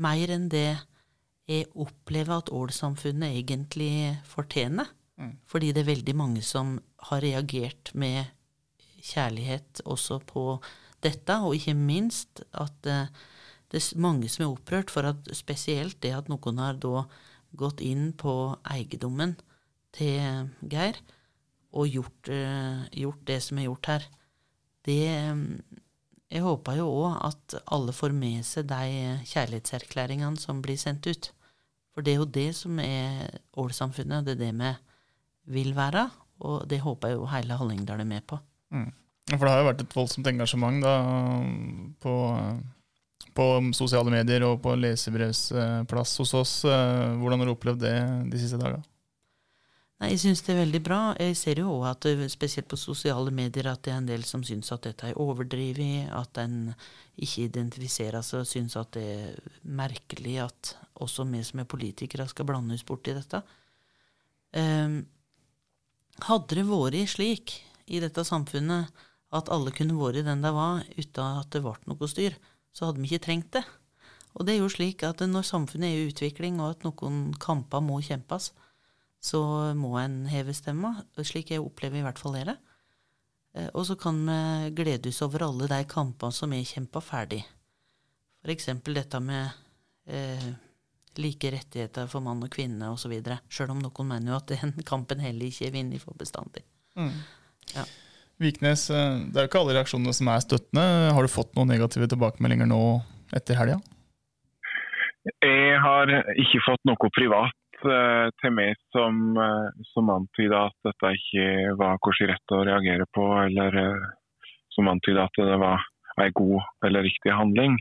Mer 0.02 0.36
enn 0.36 0.50
det 0.52 0.70
jeg 1.50 1.68
opplever 1.74 2.38
at 2.38 2.52
Ål-samfunnet 2.54 3.42
egentlig 3.42 4.20
fortjener. 4.30 4.92
Fordi 5.50 5.72
det 5.74 5.84
er 5.84 5.92
veldig 5.92 6.16
mange 6.18 6.44
som 6.46 6.78
har 7.10 7.22
reagert 7.24 7.92
med 7.94 8.26
kjærlighet 9.02 9.82
også 9.86 10.20
på 10.30 10.46
dette, 11.04 11.38
og 11.42 11.56
ikke 11.58 11.76
minst 11.78 12.44
at 12.54 12.90
uh, 12.90 13.10
det 13.72 13.80
er 13.80 14.02
mange 14.04 14.30
som 14.30 14.46
er 14.46 14.52
opprørt 14.52 14.92
for 14.94 15.08
at 15.08 15.30
spesielt 15.38 16.02
det 16.04 16.14
at 16.16 16.30
noen 16.30 16.60
har 16.62 16.80
da 16.82 17.06
gått 17.58 17.82
inn 17.84 18.12
på 18.18 18.56
eiendommen 18.68 19.38
til 19.96 20.52
Geir 20.72 21.00
og 21.72 21.88
gjort, 21.88 22.32
uh, 22.32 22.84
gjort, 22.92 23.24
det 23.28 23.40
som 23.44 23.60
er 23.60 23.70
gjort 23.70 23.92
her. 23.94 24.10
Det 24.86 25.04
um, 25.32 25.46
Jeg 26.32 26.46
håper 26.46 26.78
jo 26.80 26.86
òg 26.88 27.18
at 27.28 27.56
alle 27.76 27.92
får 27.92 28.14
med 28.16 28.46
seg 28.48 28.70
de 28.70 29.18
kjærlighetserklæringene 29.28 30.40
som 30.40 30.62
blir 30.64 30.80
sendt 30.80 31.10
ut. 31.12 31.28
For 31.92 32.06
det 32.06 32.14
er 32.14 32.22
jo 32.22 32.28
det 32.38 32.52
som 32.56 32.80
er 32.80 33.42
Ål-samfunnet. 33.60 34.24
Det 34.26 34.38
er 34.38 34.40
det 34.46 34.54
vi 34.56 34.70
vil 35.46 35.74
være. 35.78 36.10
Og 36.42 36.66
det 36.70 36.82
håper 36.82 37.12
jeg 37.12 37.20
jo 37.20 37.30
hele 37.30 37.58
Hallingdal 37.58 38.02
er 38.02 38.10
med 38.10 38.26
på. 38.28 38.40
Mm. 38.74 38.90
For 39.32 39.46
det 39.46 39.52
har 39.54 39.62
jo 39.62 39.70
vært 39.70 39.84
et 39.84 39.96
voldsomt 39.96 40.30
engasjement 40.32 40.82
da, 40.84 40.94
på, 42.04 42.14
på 43.38 43.48
sosiale 43.78 44.12
medier 44.12 44.44
og 44.48 44.58
på 44.64 44.74
lesebrevsplass 44.76 46.16
hos 46.24 46.34
oss. 46.40 46.56
Hvordan 46.66 47.44
har 47.44 47.52
du 47.52 47.54
opplevd 47.54 47.86
det 47.86 47.98
de 48.34 48.42
siste 48.42 48.60
dagene? 48.60 48.84
Nei, 50.02 50.16
Jeg 50.16 50.24
syns 50.24 50.42
det 50.42 50.56
er 50.56 50.64
veldig 50.64 50.82
bra. 50.82 51.00
Jeg 51.22 51.38
ser 51.38 51.62
jo 51.62 51.76
òg 51.76 51.86
at 51.92 52.10
spesielt 52.34 52.68
på 52.72 52.80
sosiale 52.80 53.30
medier 53.30 53.70
at 53.70 53.84
det 53.86 53.94
er 53.94 54.02
en 54.02 54.10
del 54.10 54.26
som 54.26 54.42
syns 54.44 54.74
at 54.74 54.88
dette 54.88 55.12
er 55.12 55.20
overdrevet, 55.22 56.10
at 56.10 56.42
en 56.42 56.74
ikke 57.22 57.46
identifiserer 57.46 58.26
seg 58.26 58.42
og 58.42 58.50
syns 58.50 58.76
at 58.82 58.96
det 58.98 59.06
er 59.06 59.52
merkelig 59.62 60.40
at 60.48 60.76
også 61.02 61.28
vi 61.30 61.44
som 61.46 61.62
er 61.62 61.70
politikere 61.70 62.26
skal 62.30 62.50
blande 62.50 62.74
oss 62.74 62.86
bort 62.88 63.06
i 63.08 63.14
dette. 63.14 63.44
Um, 64.58 65.04
hadde 66.28 66.58
det 66.58 66.68
vært 66.68 67.14
slik 67.16 67.60
i 67.92 68.02
dette 68.04 68.24
samfunnet 68.28 68.92
at 69.32 69.52
alle 69.54 69.72
kunne 69.76 69.98
vært 69.98 70.26
den 70.28 70.44
de 70.44 70.52
var, 70.54 70.84
uten 70.98 71.40
at 71.42 71.52
det 71.54 71.62
ble 71.64 71.76
noe 71.88 72.10
styr, 72.12 72.36
så 72.76 72.90
hadde 72.90 73.02
vi 73.02 73.12
ikke 73.12 73.26
trengt 73.28 73.54
det. 73.56 73.64
Og 74.36 74.48
det 74.48 74.56
er 74.56 74.62
jo 74.62 74.72
slik 74.72 75.04
at 75.04 75.24
når 75.28 75.48
samfunnet 75.48 75.90
er 75.90 76.02
i 76.02 76.10
utvikling, 76.12 76.60
og 76.60 76.76
at 76.76 76.86
noen 76.88 77.32
kamper 77.40 77.84
må 77.84 78.00
kjempes, 78.04 78.52
så 79.22 79.42
må 79.78 79.96
en 80.02 80.24
heve 80.32 80.54
stemma, 80.56 80.96
slik 81.20 81.52
jeg 81.54 81.64
opplever 81.64 82.00
i 82.00 82.06
hvert 82.06 82.20
fall 82.20 82.38
dere. 82.40 82.58
Eh, 83.54 83.70
og 83.76 83.86
så 83.86 83.98
kan 84.00 84.18
vi 84.26 84.72
glede 84.80 85.12
oss 85.12 85.22
over 85.26 85.46
alle 85.46 85.68
de 85.70 85.82
kampene 85.90 86.34
som 86.36 86.54
er 86.56 86.68
kjempa 86.68 87.04
ferdig. 87.04 87.44
For 88.42 88.54
eksempel 88.54 88.98
dette 88.98 89.20
med 89.22 89.52
eh, 90.10 90.48
like 91.20 91.52
rettigheter 91.52 92.08
for 92.12 92.24
mann 92.24 92.44
og 92.44 92.52
kvinne 92.54 92.92
osv. 92.94 93.18
Sjøl 93.52 93.74
om 93.74 93.82
noen 93.84 94.08
mener 94.14 94.34
jo 94.34 94.40
at 94.40 94.54
den 94.54 94.78
kampen 94.88 95.24
heller 95.24 95.50
ikke 95.50 95.68
er 95.68 95.76
vunnet 95.76 96.04
for 96.04 96.18
bestandig. 96.18 96.64
Mm. 96.96 97.14
Ja. 97.76 97.86
Viknes, 98.42 98.90
eh, 98.90 99.18
det 99.30 99.38
er 99.38 99.46
jo 99.46 99.52
ikke 99.52 99.62
alle 99.62 99.78
reaksjonene 99.78 100.14
som 100.18 100.30
er 100.34 100.44
støttende. 100.44 100.86
Har 101.14 101.22
du 101.22 101.32
fått 101.32 101.54
noen 101.58 101.70
negative 101.70 102.08
tilbakemeldinger 102.10 102.70
nå 102.70 102.82
etter 103.38 103.60
helga? 103.60 103.78
Jeg 105.46 105.82
har 105.84 106.10
ikke 106.42 106.64
fått 106.66 106.82
noe 106.90 107.12
privat 107.14 107.84
uh, 107.86 108.32
til 108.42 108.56
meg 108.58 108.80
som, 108.90 109.38
uh, 109.38 109.70
som 109.92 110.10
antyda 110.10 110.64
at 110.72 110.88
dette 110.88 111.12
ikke 111.20 111.76
var 111.78 112.02
korrekt 112.02 112.32
rett 112.32 112.56
å 112.58 112.64
reagere 112.66 113.06
på, 113.14 113.28
eller 113.44 113.78
som 114.74 114.90
antyda 114.90 115.28
at 115.28 115.38
det 115.38 115.60
var 115.62 115.86
en 116.18 116.34
god 116.38 116.88
eller 116.88 117.06
riktig 117.06 117.34
handling. 117.34 117.78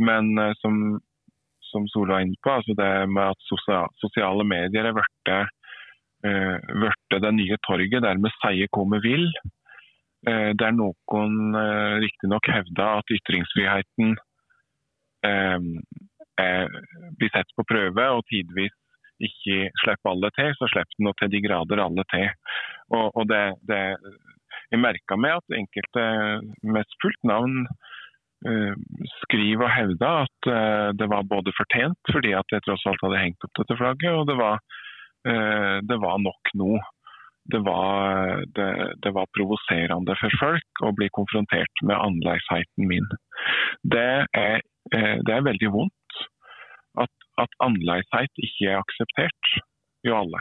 men 0.00 0.38
som 0.56 0.76
som 1.74 1.88
Sola 1.90 2.18
er 2.18 2.28
inne 2.28 2.40
på, 2.42 2.52
altså 2.54 2.76
det 2.78 2.90
med 3.10 3.34
at 3.34 3.90
sosiale 4.00 4.46
medier 4.46 4.88
er 4.88 4.96
blitt 4.96 5.32
uh, 6.24 7.20
det 7.26 7.34
nye 7.36 7.58
torget 7.66 8.04
der 8.06 8.22
vi 8.22 8.32
sier 8.38 8.70
hva 8.70 8.86
vi 8.94 9.02
vil. 9.08 9.26
Uh, 10.24 10.52
der 10.60 10.76
noen 10.76 11.34
uh, 11.56 11.98
riktignok 12.04 12.48
hevder 12.48 13.02
at 13.02 13.12
ytringsfriheten 13.18 14.16
er, 15.24 16.72
blir 17.16 17.30
sett 17.32 17.52
på 17.56 17.64
prøve, 17.64 18.02
og 18.12 18.26
tidvis 18.28 18.74
ikke 19.24 19.70
slipper 19.80 20.10
alle 20.10 20.28
til, 20.36 20.50
så 20.58 20.68
slipper 20.68 20.98
den 20.98 21.14
til 21.20 21.30
de 21.32 21.40
grader 21.46 21.80
alle 21.80 22.04
til. 22.12 22.26
Og, 22.92 23.06
og 23.16 23.28
det, 23.30 23.44
det, 23.70 23.78
jeg 24.72 24.82
merka 24.82 25.16
meg 25.16 25.38
at 25.38 25.56
enkelte 25.56 26.04
med 26.66 26.96
fullt 27.02 27.22
navn 27.30 27.62
Eh, 28.44 28.74
skriver 29.22 29.64
og 29.64 29.72
hevde 29.72 30.08
at 30.24 30.48
eh, 30.52 30.88
det 31.00 31.06
var 31.08 31.24
både 31.30 31.52
fortjent, 31.56 32.10
fordi 32.12 32.34
at 32.36 32.50
jeg 32.52 32.64
tross 32.66 32.82
alt 32.90 33.04
hadde 33.06 33.22
hengt 33.22 33.46
opp 33.46 33.54
dette 33.56 33.76
flagget, 33.78 34.12
og 34.12 34.26
det 34.28 34.36
var, 34.36 34.58
eh, 35.30 35.78
det 35.88 35.96
var 36.02 36.20
nok 36.20 36.52
nå. 36.60 36.74
Det 37.52 37.60
var, 37.64 38.44
det, 38.56 38.68
det 39.04 39.12
var, 39.16 39.32
provoserende 39.36 40.16
for 40.16 40.36
folk 40.40 40.84
å 40.84 40.92
bli 40.96 41.10
konfrontert 41.12 41.82
med 41.84 41.96
annerledesheten 41.96 42.88
min. 42.88 43.08
Det 43.84 44.24
er, 44.32 44.62
det 44.94 45.34
er 45.34 45.44
veldig 45.44 45.68
vondt 45.74 46.20
at, 47.04 47.12
at 47.44 47.58
annerledeshet 47.66 48.40
ikke 48.48 48.70
er 48.70 48.80
akseptert 48.80 49.52
jo 50.08 50.16
alle. 50.22 50.40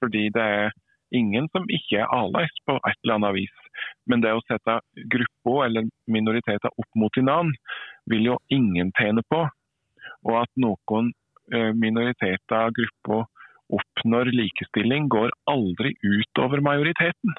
Fordi 0.00 0.24
det 0.32 0.46
er 0.62 0.72
ingen 1.12 1.52
som 1.52 1.68
ikke 1.68 2.00
er 2.00 2.08
annerledes 2.16 2.64
på 2.64 2.78
et 2.80 2.96
eller 3.04 3.18
annet 3.18 3.36
vis. 3.42 3.60
Men 4.08 4.24
det 4.24 4.34
å 4.34 4.44
sette 4.46 4.78
gruppa 5.14 5.66
eller 5.66 5.88
minoriteter 6.10 6.72
opp 6.72 6.90
mot 6.98 7.14
hverandre, 7.14 7.56
vil 8.10 8.30
jo 8.32 8.38
ingen 8.54 8.92
tjene 8.98 9.24
på. 9.28 9.44
Og 10.28 10.34
at 10.42 10.50
noen 10.60 11.12
eh, 11.52 11.72
minoriteter 11.76 12.72
grupper 12.78 13.26
oppnår 13.68 14.32
likestilling, 14.32 15.10
går 15.12 15.34
aldri 15.52 15.92
utover 16.00 16.64
majoriteten. 16.64 17.36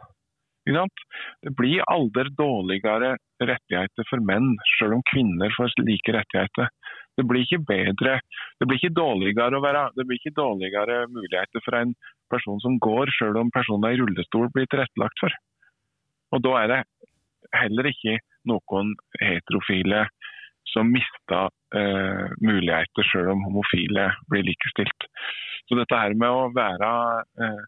Det 0.70 1.52
blir 1.58 1.82
aldri 1.90 2.30
dårligere 2.38 3.16
rettigheter 3.42 4.06
for 4.10 4.22
menn, 4.22 4.52
selv 4.78 5.00
om 5.00 5.06
kvinner 5.10 5.50
får 5.56 5.74
like 5.82 6.14
rettigheter. 6.14 6.70
Det 7.18 7.26
blir 7.28 7.44
ikke 7.44 7.64
bedre, 7.68 8.20
det 8.60 8.68
blir 8.68 8.78
ikke 8.78 8.96
dårligere, 8.96 9.62
være, 9.64 9.88
det 9.98 10.06
blir 10.08 10.20
ikke 10.20 10.38
dårligere 10.38 11.00
muligheter 11.10 11.64
for 11.66 11.80
en 11.80 11.96
person 12.32 12.62
som 12.64 12.78
går, 12.80 13.10
selv 13.18 13.42
om 13.42 13.52
personen 13.52 13.90
i 13.90 14.00
rullestol 14.00 14.52
blir 14.54 14.70
tilrettelagt 14.70 15.24
for. 15.24 15.34
Og 16.32 16.44
Da 16.46 16.52
er 16.62 16.68
det 16.72 16.82
heller 17.56 17.90
ikke 17.90 18.20
noen 18.50 18.94
heterofile 19.22 20.06
som 20.70 20.92
mister 20.94 21.50
eh, 21.76 22.28
muligheter 22.46 23.08
selv 23.10 23.34
om 23.34 23.46
homofile 23.48 24.10
blir 24.30 24.46
likestilt. 24.46 25.08
Så 25.66 25.78
dette 25.78 25.98
her 25.98 26.14
med 26.18 26.30
å 26.30 26.52
være 26.54 26.92
eh, 27.42 27.64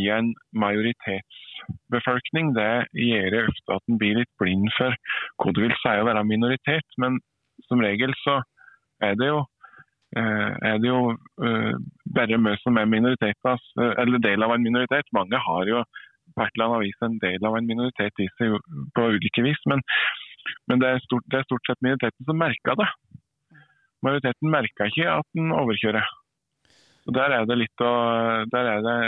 i 0.00 0.08
en 0.14 0.32
majoritetsbefolkning, 0.54 2.52
det 2.58 2.86
gjør 2.94 3.40
ofte 3.44 3.76
at 3.76 3.84
en 3.90 4.00
blir 4.02 4.18
litt 4.20 4.32
blind 4.42 4.68
for 4.76 4.94
hva 5.42 5.54
det 5.54 5.64
vil 5.66 5.78
si 5.82 5.94
å 5.94 6.08
være 6.08 6.26
minoritet. 6.26 6.98
Men 7.02 7.18
som 7.68 7.82
regel 7.82 8.14
så, 8.24 8.40
er 9.02 9.16
det 9.18 9.30
jo 9.30 9.40
er 10.10 10.80
det 10.82 10.88
jo 10.88 11.14
bare 12.16 12.38
vi 12.42 12.52
som 12.64 12.78
er 12.80 12.88
minoriteter, 12.90 13.60
eller 13.78 14.18
del 14.18 14.42
av 14.42 14.56
en 14.56 14.64
minoritet. 14.64 15.06
Mange 15.14 15.38
har 15.38 15.68
jo 15.70 15.84
på 16.40 16.60
land 16.60 16.76
annet 16.76 16.88
vis 16.88 17.04
en 17.06 17.18
del 17.22 17.46
av 17.46 17.56
en 17.58 17.68
minoritet 17.68 18.22
i 18.24 18.28
seg 18.38 18.56
på 18.96 19.06
ulike 19.16 19.44
vis. 19.46 19.60
Men, 19.70 19.84
men 20.70 20.82
det, 20.82 20.88
er 20.88 21.04
stort, 21.04 21.26
det, 21.28 21.40
er 21.40 21.48
stort, 21.48 21.66
sett 21.68 21.84
minoriteten 21.84 22.28
som 22.28 22.40
merker 22.40 22.78
det. 22.80 22.88
Majoriteten 24.06 24.52
merker 24.52 24.90
ikke 24.90 25.12
at 25.18 25.28
den 25.36 25.52
overkjører. 25.52 26.06
Og 27.08 27.14
Der 27.16 27.36
er 27.36 27.46
det 27.48 27.58
litt 27.58 27.84
å 27.84 27.92
der 28.52 28.68
er 28.74 28.84
det, 28.84 28.98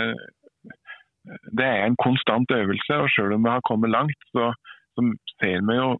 det 1.58 1.68
er 1.68 1.86
en 1.86 1.98
konstant 2.00 2.50
øvelse. 2.52 2.98
og 2.98 3.08
Selv 3.14 3.36
om 3.36 3.44
vi 3.46 3.52
har 3.52 3.64
kommet 3.68 3.92
langt, 3.92 4.28
så, 4.34 4.50
så 4.96 5.06
ser 5.40 5.64
vi 5.68 5.78
jo 5.78 5.94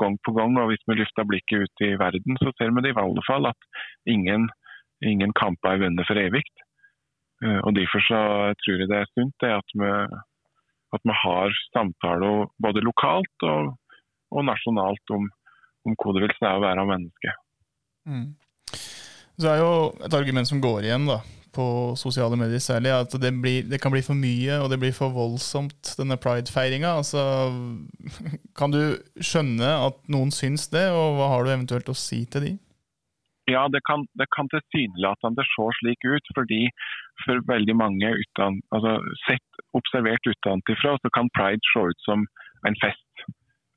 gang 0.00 0.18
på 0.24 0.34
gang, 0.36 0.56
og 0.60 0.70
hvis 0.70 0.84
vi 0.88 0.98
løfter 0.98 1.28
blikket 1.28 1.64
ut 1.64 1.84
i 1.86 1.94
verden, 2.00 2.36
så 2.42 2.52
ser 2.56 2.72
vi 2.76 2.84
det 2.84 2.92
i 2.92 3.00
alle 3.00 3.24
fall 3.28 3.48
at 3.48 3.68
ingen, 4.06 4.48
ingen 5.02 5.32
kamper 5.40 5.74
er 5.74 5.82
vunnet 5.84 6.08
for 6.08 6.20
evig. 6.20 6.44
Eh, 7.44 7.60
og 7.64 7.72
Derfor 7.76 8.04
så 8.04 8.20
tror 8.60 8.82
jeg 8.82 8.90
det 8.90 8.98
er 9.00 9.12
sunt 9.14 9.34
det 9.42 9.52
at 9.60 9.76
vi, 9.80 9.92
at 10.96 11.04
vi 11.04 11.14
har 11.22 11.56
samtaler 11.74 12.48
både 12.62 12.84
lokalt 12.84 13.46
og, 13.48 13.74
og 14.34 14.46
nasjonalt 14.48 15.14
om, 15.14 15.26
om 15.86 15.96
hva 15.96 16.14
det 16.16 16.26
vil 16.26 16.36
si 16.36 16.48
å 16.48 16.62
være 16.64 16.86
menneske. 16.88 17.34
Mm. 18.08 18.28
Så 19.38 19.50
er 19.52 19.60
jo 19.60 19.72
et 20.02 20.14
argument 20.16 20.48
som 20.48 20.62
går 20.62 20.88
igjen 20.88 21.06
da, 21.06 21.20
på 21.54 21.66
sosiale 21.98 22.36
medier 22.38 22.62
særlig, 22.62 22.92
at 22.94 23.14
det, 23.22 23.32
blir, 23.42 23.66
det, 23.70 23.80
kan 23.82 23.92
bli 23.94 24.02
for 24.04 24.18
mye 24.18 24.58
og 24.62 24.70
det 24.72 24.80
blir 24.82 24.94
for 24.96 25.14
voldsomt, 25.14 25.92
denne 25.98 26.18
pride-feiringa. 26.20 26.96
Altså, 27.00 27.22
kan 28.58 28.74
du 28.74 28.80
skjønne 29.20 29.74
at 29.88 30.00
noen 30.10 30.32
syns 30.34 30.68
det, 30.74 30.88
og 30.94 31.18
hva 31.18 31.30
har 31.34 31.44
du 31.44 31.54
eventuelt 31.54 31.92
å 31.92 31.98
si 31.98 32.24
til 32.32 32.48
de? 32.48 32.54
Ja, 33.48 33.64
det 33.72 33.80
kan, 33.88 34.02
det 34.20 34.26
kan 34.34 34.50
tilsynelatende 34.52 35.44
se 35.48 35.68
slik 35.78 36.02
ut, 36.04 36.26
fordi 36.36 36.66
for 37.24 37.40
veldig 37.48 37.76
mange 37.80 38.10
uten, 38.20 38.60
altså, 38.74 38.98
sett 39.24 39.47
observert 39.76 40.24
utenfra, 40.26 40.96
så 41.02 41.08
kan 41.16 41.30
pride 41.36 41.64
se 41.72 41.84
ut 41.90 42.00
som 42.06 42.24
en 42.68 42.78
fest. 42.84 43.26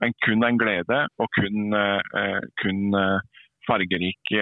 En, 0.02 0.14
kun 0.26 0.44
en 0.44 0.58
glede 0.58 1.00
og 1.22 1.28
kun, 1.38 1.76
uh, 1.78 2.42
kun 2.64 2.96
uh, 2.98 3.20
fargerik 3.68 4.34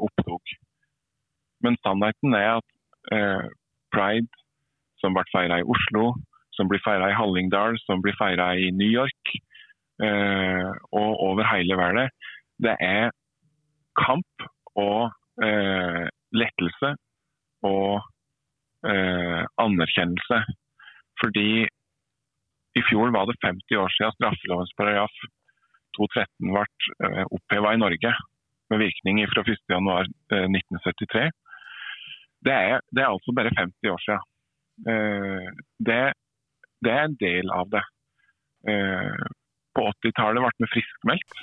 opptog. 0.00 0.56
Men 1.64 1.76
sannheten 1.82 2.34
er 2.38 2.50
at 2.60 2.68
eh, 3.12 3.46
pride, 3.94 4.30
som 5.02 5.14
ble 5.14 5.24
feira 5.32 5.60
i 5.60 5.66
Oslo, 5.66 6.12
som 6.56 6.70
blir 6.70 6.82
feira 6.84 7.10
i 7.10 7.16
Hallingdal, 7.18 7.78
som 7.86 8.02
blir 8.02 8.16
feira 8.18 8.50
i 8.58 8.70
New 8.74 8.90
York 8.90 9.34
eh, 10.02 10.70
og 10.90 11.10
over 11.28 11.46
hele 11.52 11.78
verden, 11.78 12.10
det 12.62 12.74
er 12.82 13.10
kamp 13.98 14.48
og 14.78 15.10
eh, 15.42 16.06
lettelse 16.34 16.94
og 17.66 18.02
eh, 18.86 19.42
anerkjennelse. 19.62 20.42
Fordi 21.20 21.66
i 22.78 22.82
fjor 22.90 23.12
var 23.14 23.26
det 23.26 23.40
50 23.42 23.82
år 23.82 23.92
siden 23.96 24.14
straffelovens 24.16 24.74
paragraf 24.78 25.14
213 25.98 26.52
ble 26.52 26.64
eh, 27.06 27.24
oppheva 27.34 27.74
i 27.74 27.80
Norge 27.80 28.14
med 28.70 28.82
virkning 28.84 29.20
fra 29.32 29.42
1.1.1973. 29.42 31.24
Eh, 31.24 31.36
det 32.46 32.54
er, 32.54 32.82
det 32.94 33.02
er, 33.02 33.10
altså 33.10 33.34
bare 33.34 33.54
50 33.56 33.92
år 33.94 34.02
siden. 34.04 34.26
Eh, 34.92 35.48
det, 35.88 36.00
det, 36.84 36.92
er 36.92 37.06
en 37.06 37.20
del 37.20 37.54
av 37.54 37.70
det. 37.72 37.84
På 39.78 39.84
80-tallet 39.86 40.42
ble 40.42 40.66
vi 40.66 40.68
friskmeldt. 40.72 41.34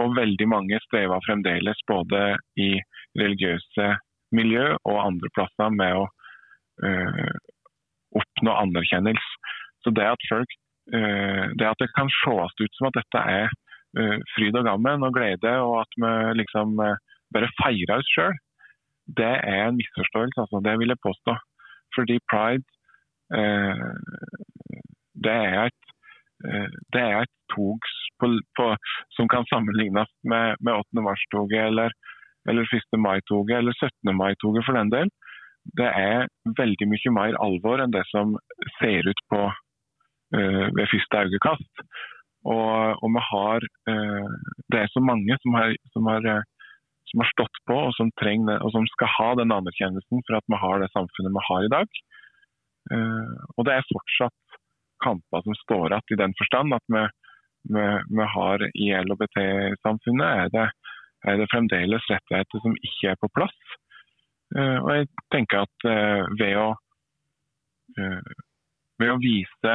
Og 0.00 0.14
veldig 0.16 0.46
mange 0.48 0.78
strever 0.86 1.20
fremdeles 1.26 1.82
både 1.86 2.20
i 2.56 2.70
religiøse 3.20 3.90
miljø 4.34 4.70
og 4.88 5.02
andre 5.02 5.30
plasser 5.36 5.74
med 5.76 5.98
å 6.00 6.06
oppnå 8.20 8.52
anerkjennelse. 8.52 9.52
Så 9.84 9.92
det 9.96 10.06
at 10.08 10.30
folk 10.30 10.56
det 10.86 11.66
at 11.66 11.80
det 11.82 11.88
kan 11.96 12.10
ses 12.22 12.52
ut 12.62 12.76
som 12.78 12.86
at 12.88 12.98
dette 12.98 13.22
er 13.26 13.48
fryd 14.34 14.58
og 14.60 14.66
gammen 14.68 15.06
og 15.06 15.14
glede, 15.16 15.52
og 15.66 15.80
at 15.80 15.96
vi 15.98 16.12
liksom 16.42 16.76
bare 17.34 17.48
feirer 17.58 17.96
oss 17.96 18.12
sjøl, 18.14 18.36
det 19.18 19.34
er 19.54 19.68
en 19.68 19.78
misforståelse, 19.78 20.40
altså. 20.42 20.60
Det 20.66 20.74
vil 20.78 20.92
jeg 20.92 21.04
påstå. 21.08 21.34
Fordi 21.96 22.16
pride 22.30 22.66
eh, 23.38 23.94
det, 25.24 25.36
er 25.50 25.60
et, 25.68 25.82
eh, 26.48 26.68
det 26.94 27.02
er 27.02 27.18
et 27.22 27.34
tog 27.54 27.80
på, 28.20 28.26
på, 28.58 28.66
som 29.16 29.28
kan 29.32 29.46
sammenlignes 29.52 30.10
med, 30.30 30.58
med 30.60 30.72
8. 30.72 31.04
mars-toget 31.08 31.62
eller, 31.70 31.90
eller 32.48 32.76
1. 32.80 33.00
mai-toget 33.06 33.56
eller 33.58 33.74
17. 33.78 34.16
mai-toget 34.22 34.66
for 34.66 34.78
den 34.78 34.90
del. 34.96 35.12
Det 35.78 35.86
er 35.88 36.26
veldig 36.58 36.88
mye 36.90 37.12
mer 37.14 37.38
alvor 37.42 37.82
enn 37.82 37.94
det 37.94 38.04
som 38.10 38.36
ser 38.78 39.08
ut 39.08 39.22
på 39.32 39.40
uh, 39.46 40.66
ved 40.76 40.90
første 40.92 41.24
øyekast. 41.26 41.86
Og, 42.46 43.02
og, 43.02 43.08
vi 43.10 43.22
har 43.30 43.66
uh, 43.90 44.28
Det 44.70 44.82
er 44.82 44.92
så 44.92 45.02
mange 45.02 45.38
som 45.42 45.56
har, 45.58 45.74
som 45.94 46.06
har 46.12 46.28
eh, 46.30 46.44
som 47.10 47.22
har 47.22 47.30
stått 47.30 47.58
på 47.70 47.74
og 47.88 47.92
som, 47.94 48.08
trenger, 48.18 48.58
og 48.66 48.72
som 48.74 48.86
skal 48.90 49.10
ha 49.14 49.28
den 49.38 49.54
anerkjennelsen 49.54 50.22
for 50.26 50.38
at 50.38 50.46
vi 50.50 50.58
har 50.58 50.80
det 50.82 50.90
samfunnet 50.90 51.34
vi 51.36 51.44
har 51.48 51.66
i 51.66 51.72
dag. 51.74 52.00
Uh, 52.90 53.36
og 53.56 53.66
det 53.66 53.76
er 53.76 53.90
fortsatt 53.90 54.58
kamper 55.02 55.44
som 55.44 55.54
står 55.62 55.94
igjen 55.94 56.14
i 56.14 56.20
den 56.22 56.34
forstand 56.38 56.74
at 56.74 56.86
vi, 56.94 57.02
vi, 57.74 57.86
vi 58.18 58.26
har 58.34 58.62
i 58.70 58.90
LHBT-samfunnet 59.02 60.26
er 60.26 60.70
er 61.26 61.40
det, 61.40 61.48
fremdeles 61.52 62.06
rettigheter 62.10 62.62
som 62.62 62.76
ikke 62.88 63.12
er 63.12 63.20
på 63.20 63.30
plass. 63.36 63.74
Uh, 64.54 64.78
og 64.84 64.90
jeg 64.94 65.08
tenker 65.34 65.64
at 65.66 65.86
uh, 65.90 66.22
ved, 66.38 66.54
å, 66.60 66.68
ved 69.00 69.10
å 69.10 69.20
vise 69.22 69.74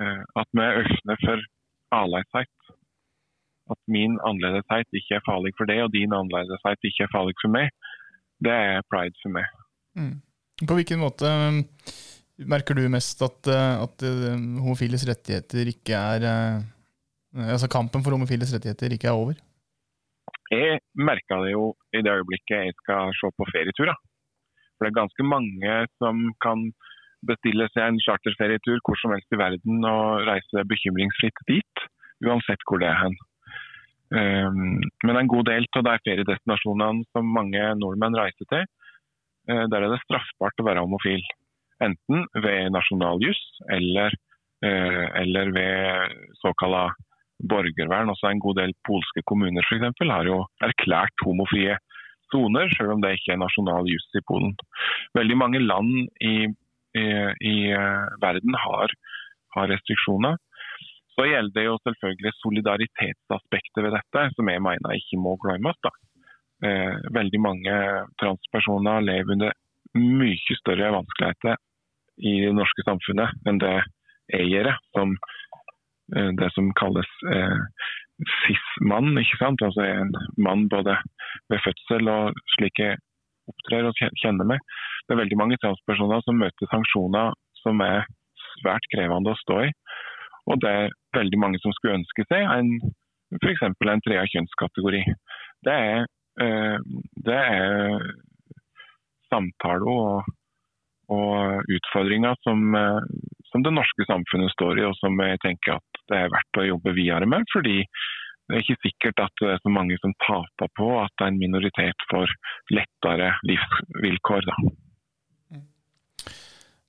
at 0.00 0.48
vi 0.56 0.62
er 0.64 0.78
åpne 0.80 1.14
for 1.20 1.42
annerledeshet 1.92 2.70
at 3.70 3.80
min 3.92 4.16
annerledeshet 4.26 4.96
ikke 4.96 5.18
er 5.18 5.24
farlig 5.26 5.52
for 5.58 5.68
deg, 5.68 5.82
og 5.84 5.92
din 5.92 6.14
annerledeshet 6.16 6.88
ikke 6.88 7.04
er 7.04 7.12
farlig 7.12 7.34
for 7.42 7.52
meg, 7.52 7.68
det 8.40 8.54
er 8.54 8.86
pride 8.88 9.14
for 9.20 9.34
meg. 9.34 9.50
Mm. 9.98 10.14
På 10.64 10.78
hvilken 10.78 11.02
måte 11.02 11.28
um, 11.28 11.60
merker 12.50 12.78
du 12.78 12.86
mest 12.92 13.20
at, 13.26 13.52
at 13.52 14.06
homofiles 14.06 15.04
rettigheter 15.08 15.74
ikke 15.74 16.00
er 16.16 16.28
Altså 17.30 17.68
kampen 17.70 18.02
for 18.02 18.10
homofiles 18.16 18.50
rettigheter 18.56 18.96
ikke 18.96 19.06
er 19.06 19.14
over? 19.14 19.36
Jeg 20.50 20.80
merka 20.98 21.38
det 21.44 21.52
jo 21.52 21.72
i 21.94 22.02
det 22.02 22.10
øyeblikket 22.10 22.64
jeg 22.66 22.76
skal 22.82 23.12
se 23.14 23.30
på 23.38 23.46
ferieturer. 23.52 23.98
For 24.74 24.86
det 24.86 24.90
er 24.90 25.00
ganske 25.02 25.26
mange 25.28 25.74
som 26.02 26.22
kan 26.42 26.70
bestille 27.28 27.66
seg 27.70 27.84
en 27.84 28.00
charterferietur 28.02 28.80
hvor 28.80 28.98
som 28.98 29.12
helst 29.14 29.34
i 29.34 29.38
verden 29.38 29.84
og 29.86 30.24
reise 30.26 30.64
bekymringsfritt 30.70 31.42
dit, 31.50 31.82
uansett 32.24 32.64
hvor 32.66 32.80
det 32.82 32.88
er 32.90 32.98
hen. 33.02 33.18
Um, 34.10 34.80
men 35.06 35.18
en 35.20 35.30
god 35.30 35.46
del 35.46 35.68
av 35.78 35.84
de 35.86 35.92
feriedestinasjonene 36.02 37.06
som 37.14 37.28
mange 37.36 37.60
nordmenn 37.78 38.16
reiser 38.18 38.48
til, 38.50 38.64
uh, 39.52 39.66
der 39.70 39.84
er 39.84 39.92
det 39.92 40.00
straffbart 40.02 40.58
å 40.58 40.66
være 40.66 40.82
homofil. 40.82 41.22
Enten 41.84 42.26
ved 42.42 42.72
nasjonaljus 42.74 43.38
eller, 43.76 44.16
uh, 44.66 45.06
eller 45.20 45.54
ved 45.54 46.18
såkalla 46.42 46.88
borgervern. 47.48 48.12
Også 48.12 48.30
en 48.30 48.42
god 48.42 48.60
del 48.60 48.74
polske 48.88 49.22
kommuner 49.26 49.64
for 49.66 49.78
eksempel, 49.78 50.12
har 50.12 50.28
jo 50.28 50.42
erklært 50.64 51.24
homofrie 51.26 51.76
soner, 52.30 52.70
selv 52.76 52.94
om 52.94 53.02
det 53.02 53.16
ikke 53.16 53.34
er 53.34 53.42
nasjonal 53.42 53.88
jus 53.90 54.06
i 54.14 54.24
Polen. 54.28 54.54
Veldig 55.18 55.38
mange 55.38 55.62
land 55.62 55.90
i, 56.20 56.34
i, 56.94 57.06
i 57.52 57.56
eh, 57.74 58.04
verden 58.22 58.54
har, 58.64 58.94
har 59.56 59.72
restriksjoner. 59.72 60.38
Så 61.16 61.26
gjelder 61.26 61.56
det 61.56 61.64
jo 61.66 61.80
selvfølgelig 61.84 62.32
solidaritetsaspektet 62.38 63.82
ved 63.84 63.96
dette, 63.96 64.28
som 64.36 64.52
jeg 64.52 64.62
mener 64.62 64.96
ikke 64.96 65.18
må 65.20 65.34
glemmes. 65.42 65.76
da. 65.84 65.90
Eh, 66.68 66.96
veldig 67.16 67.40
mange 67.40 67.74
transpersoner 68.22 69.02
lever 69.04 69.34
under 69.34 69.52
mye 69.96 70.56
større 70.60 70.92
vanskeligheter 70.94 71.58
i 72.20 72.34
det 72.44 72.54
norske 72.54 72.84
samfunnet 72.86 73.48
enn 73.48 73.58
det 73.62 73.78
jeg 74.30 74.48
gjør, 74.52 74.74
som 74.94 75.14
det 76.38 76.48
som 76.54 76.70
kalles 76.78 77.10
eh, 77.32 77.58
cis-mann. 78.42 79.18
ikke 79.18 79.38
sant? 79.40 79.62
Altså 79.62 79.84
en 79.86 80.12
mann 80.36 80.68
både 80.72 80.96
ved 81.52 81.62
fødsel 81.66 82.10
og 82.12 82.40
slik 82.56 82.82
jeg 82.82 82.98
opptrer 83.50 83.88
og 83.88 84.00
kjenner 84.22 84.48
meg. 84.52 84.62
Det 85.06 85.14
er 85.14 85.22
veldig 85.22 85.38
mange 85.40 85.58
transpersoner 85.62 86.22
som 86.26 86.38
møter 86.40 86.70
sanksjoner 86.70 87.34
som 87.62 87.82
er 87.84 88.06
svært 88.56 88.86
krevende 88.94 89.34
å 89.34 89.40
stå 89.42 89.60
i. 89.68 89.70
Og 90.50 90.60
det 90.62 90.70
er 90.70 90.96
veldig 91.16 91.38
mange 91.40 91.60
som 91.62 91.74
skulle 91.76 92.00
ønske 92.00 92.26
seg 92.30 92.46
en 92.46 92.74
f.eks. 93.38 93.62
en 93.62 94.02
trea 94.02 94.24
kjønnskategori. 94.26 95.04
Det 95.66 95.74
er, 95.74 96.06
eh, 96.42 96.78
det 97.26 97.38
er 97.38 98.06
samtale 99.30 99.94
og, 99.94 100.32
og 101.14 101.70
utfordringer 101.76 102.34
som, 102.46 102.74
eh, 102.74 103.00
som, 103.52 103.64
det 103.66 103.74
norske 103.74 104.06
samfunnet 104.08 104.52
står 104.54 104.80
i, 104.80 104.86
og 104.88 104.96
som 104.98 105.18
jeg 105.22 105.40
tenker 105.44 105.78
at 105.78 106.02
det 106.10 106.18
er 106.18 106.32
verdt 106.32 106.60
å 106.60 106.66
jobbe 106.68 106.94
videre 106.96 107.28
med. 107.30 107.46
Fordi 107.52 107.78
det 108.50 108.56
er 108.56 108.64
ikke 108.64 108.82
sikkert 108.82 109.22
at 109.22 109.42
det 109.42 109.52
er 109.52 109.60
så 109.62 109.70
mange 109.70 109.98
som 110.02 110.14
taper 110.26 110.70
på 110.78 110.88
at 110.98 111.26
en 111.26 111.38
minoritet 111.38 112.06
får 112.10 112.32
lettere 112.74 113.32
livsvilkår. 113.46 114.48
Da. 114.50 115.60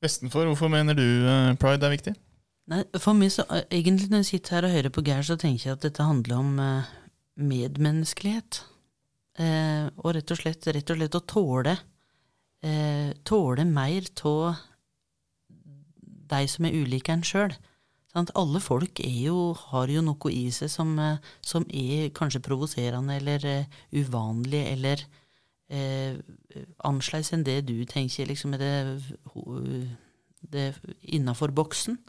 Vestenfor, 0.01 0.47
hvorfor 0.49 0.71
mener 0.73 0.97
du 0.97 1.05
eh, 1.05 1.51
pride 1.61 1.85
er 1.85 1.93
viktig? 1.93 2.15
Nei, 2.71 2.81
for 3.03 3.13
meg 3.17 3.29
så, 3.33 3.45
eh, 3.53 3.67
Egentlig 3.77 4.09
når 4.09 4.23
jeg 4.23 4.29
sitter 4.31 4.57
her 4.57 4.67
og 4.67 4.73
hører 4.73 4.93
på 4.95 5.03
Geir, 5.05 5.21
så 5.27 5.37
tenker 5.37 5.67
jeg 5.67 5.77
at 5.77 5.85
dette 5.85 6.07
handler 6.07 6.39
om 6.39 6.57
eh, 6.61 6.89
medmenneskelighet. 7.37 8.63
Eh, 9.37 9.85
og 10.01 10.15
rett 10.17 10.33
og 10.33 10.41
slett, 10.41 10.65
rett 10.65 10.89
og 10.91 10.97
slett 10.97 11.15
å 11.15 11.23
tåle 11.23 11.75
eh, 12.65 13.13
Tåle 13.23 13.63
mer 13.69 14.09
av 14.27 14.57
de 16.31 16.47
som 16.49 16.67
er 16.67 16.75
ulike 16.75 17.13
enn 17.13 17.25
sjøl. 17.27 17.53
Alle 18.13 18.59
folk 18.59 18.99
jo, 19.05 19.53
har 19.71 19.91
jo 19.91 20.01
noe 20.03 20.31
i 20.33 20.49
seg 20.51 20.71
som, 20.73 20.97
eh, 20.99 21.19
som 21.39 21.63
er 21.69 22.09
kanskje 22.15 22.43
provoserende 22.43 23.15
eller 23.21 23.45
uh, 23.47 23.77
uvanlig 23.95 24.65
eller 24.67 25.03
uh, 25.71 26.19
annerledes 26.83 27.31
enn 27.31 27.45
det 27.47 27.61
du 27.69 27.77
tenker 27.87 28.27
liksom, 28.27 28.57
er 28.57 28.65
det, 28.65 29.85
det 30.51 30.65
innafor 31.07 31.55
boksen. 31.55 32.01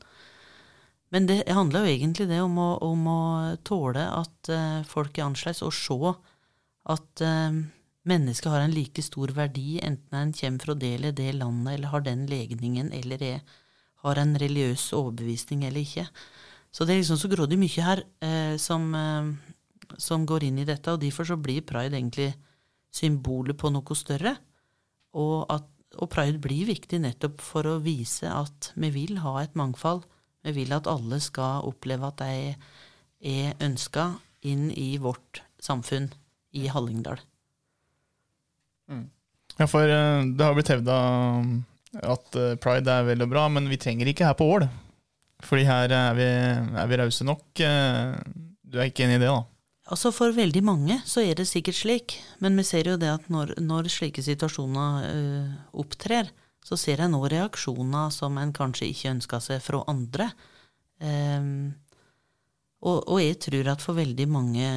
Men 1.13 1.29
det 1.29 1.45
handler 1.47 1.85
jo 1.85 1.93
egentlig 1.93 2.27
det 2.31 2.41
om 2.41 2.59
å, 2.59 2.71
om 2.83 3.07
å 3.13 3.23
tåle 3.63 4.03
at 4.03 4.51
uh, 4.51 4.83
folk 4.89 5.19
er 5.19 5.29
annerledes, 5.29 5.63
og 5.63 5.75
se 5.77 6.15
at 6.93 7.23
uh, 7.23 7.63
mennesket 8.09 8.51
har 8.51 8.65
en 8.65 8.75
like 8.75 9.05
stor 9.05 9.31
verdi, 9.37 9.77
enten 9.85 10.19
en 10.19 10.33
kommer 10.35 10.67
fra 10.67 10.75
det 10.75 10.95
eller 10.97 11.15
det 11.15 11.35
landet, 11.37 11.77
eller 11.77 11.93
har 11.93 12.07
den 12.09 12.25
legningen, 12.31 12.91
eller 12.97 13.23
er 13.23 13.43
har 14.03 14.19
en 14.19 14.37
religiøs 14.39 14.89
overbevisning 14.99 15.65
eller 15.67 15.83
ikke. 15.83 16.07
Så 16.73 16.87
det 16.87 16.95
er 16.95 17.03
liksom 17.03 17.21
så 17.21 17.31
grådig 17.31 17.59
mye 17.61 17.85
her 17.85 18.03
eh, 18.25 18.57
som, 18.61 18.89
eh, 18.97 19.59
som, 20.01 20.25
går 20.27 20.49
inn 20.49 20.63
i 20.63 20.69
dette, 20.69 20.95
og 20.95 21.03
derfor 21.03 21.29
så 21.29 21.37
blir 21.37 21.67
pride 21.69 21.99
egentlig 21.99 22.33
symbolet 22.93 23.59
på 23.61 23.71
noe 23.73 23.97
større. 23.99 24.37
Og, 25.13 25.45
at, 25.53 25.69
og 26.01 26.09
pride 26.13 26.41
blir 26.43 26.71
viktig 26.71 27.03
nettopp 27.05 27.45
for 27.45 27.69
å 27.69 27.81
vise 27.85 28.31
at 28.33 28.73
vi 28.75 28.93
vil 28.95 29.21
ha 29.25 29.37
et 29.43 29.57
mangfold. 29.59 30.07
Vi 30.43 30.57
vil 30.57 30.73
at 30.75 30.89
alle 30.91 31.21
skal 31.23 31.69
oppleve 31.69 32.09
at 32.09 32.23
de 32.25 32.55
er 33.23 33.61
ønska 33.63 34.15
inn 34.43 34.71
i 34.75 34.97
vårt 34.99 35.45
samfunn 35.63 36.09
i 36.59 36.67
Hallingdal. 36.73 37.21
Mm. 38.91 39.05
Ja, 39.59 39.69
for 39.69 39.85
eh, 39.85 40.25
det 40.33 40.49
har 40.49 40.57
blitt 40.57 40.73
hevda 40.73 40.97
at 42.01 42.39
eh, 42.41 42.55
pride 42.61 42.89
er 42.89 43.07
vel 43.11 43.25
og 43.25 43.33
bra, 43.33 43.47
men 43.53 43.69
vi 43.71 43.81
trenger 43.81 44.09
ikke 44.09 44.29
her 44.29 44.37
på 44.39 44.49
Ål. 44.55 44.67
Fordi 45.43 45.65
her 45.67 45.93
er 45.93 46.15
vi, 46.17 46.29
vi 46.89 47.01
rause 47.01 47.27
nok. 47.27 47.49
Eh, 47.61 48.15
du 48.63 48.79
er 48.79 48.89
ikke 48.89 49.05
enig 49.07 49.19
i 49.19 49.25
det, 49.25 49.33
da? 49.33 49.43
Altså 49.93 50.13
For 50.15 50.33
veldig 50.33 50.63
mange 50.65 51.01
så 51.09 51.25
er 51.27 51.37
det 51.37 51.49
sikkert 51.51 51.77
slik, 51.77 52.15
men 52.41 52.57
vi 52.57 52.65
ser 52.65 52.89
jo 52.89 52.97
det 53.01 53.11
at 53.11 53.27
når, 53.33 53.57
når 53.61 53.91
slike 53.93 54.23
situasjoner 54.25 55.03
uh, 55.05 55.51
opptrer, 55.83 56.31
så 56.63 56.79
ser 56.79 57.03
en 57.03 57.17
òg 57.19 57.27
reaksjoner 57.33 58.13
som 58.15 58.39
en 58.39 58.55
kanskje 58.55 58.89
ikke 58.93 59.11
ønska 59.17 59.41
seg 59.43 59.59
fra 59.61 59.83
andre. 59.91 60.31
Um, 61.03 61.75
og, 62.83 63.03
og, 63.11 63.19
jeg 63.21 63.41
tror 63.43 63.73
at 63.75 63.83
for 63.83 63.99
veldig 63.99 64.29
mange 64.31 64.69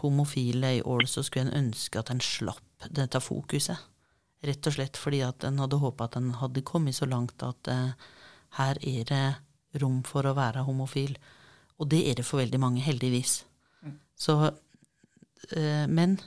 homofile 0.00 0.76
i 0.78 0.84
Ål 0.86 1.10
så 1.10 1.26
skulle 1.26 1.50
en 1.50 1.66
ønske 1.66 1.98
at 1.98 2.14
en 2.14 2.22
slapp 2.22 2.88
dette 2.94 3.20
fokuset. 3.20 3.82
Rett 4.44 4.68
og 4.68 4.76
slett 4.76 4.98
fordi 5.00 5.22
at 5.24 5.46
en 5.48 5.62
hadde 5.62 5.80
håpa 5.80 6.08
at 6.08 6.18
en 6.20 6.32
hadde 6.40 6.64
kommet 6.66 6.96
så 6.96 7.08
langt 7.08 7.42
at 7.46 7.70
eh, 7.72 8.10
her 8.58 8.78
er 8.84 9.08
det 9.08 9.24
rom 9.82 10.02
for 10.06 10.26
å 10.26 10.36
være 10.36 10.66
homofil. 10.66 11.16
Og 11.80 11.90
det 11.90 12.04
er 12.10 12.20
det 12.20 12.26
for 12.28 12.42
veldig 12.42 12.60
mange, 12.62 12.82
heldigvis. 12.84 13.40
Mm. 13.82 13.96
Så, 14.14 14.36
eh, 15.56 15.86
men 15.90 16.18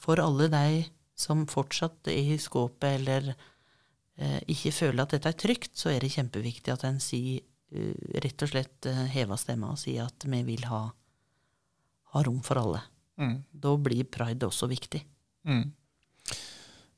for 0.00 0.22
alle 0.22 0.48
de 0.52 0.86
som 1.16 1.46
fortsatt 1.48 2.10
er 2.12 2.34
i 2.34 2.40
skåpet 2.40 2.98
eller 2.98 3.30
eh, 3.30 4.40
ikke 4.52 4.74
føler 4.74 5.04
at 5.04 5.14
dette 5.16 5.32
er 5.32 5.38
trygt, 5.44 5.72
så 5.78 5.92
er 5.92 6.02
det 6.02 6.12
kjempeviktig 6.16 6.74
at 6.74 6.84
en 6.88 7.00
sier 7.02 7.40
uh, 7.40 7.94
rett 8.22 8.44
og 8.44 8.52
slett 8.52 8.88
uh, 8.90 9.06
hever 9.10 9.40
stemma 9.40 9.72
og 9.72 9.80
sier 9.80 10.04
at 10.06 10.26
vi 10.28 10.42
vil 10.46 10.66
ha, 10.68 10.82
ha 12.12 12.22
rom 12.26 12.42
for 12.44 12.60
alle. 12.60 12.82
Mm. 13.16 13.38
Da 13.50 13.72
blir 13.80 14.04
pride 14.12 14.48
også 14.48 14.68
viktig. 14.70 15.00
Mm. 15.48 15.70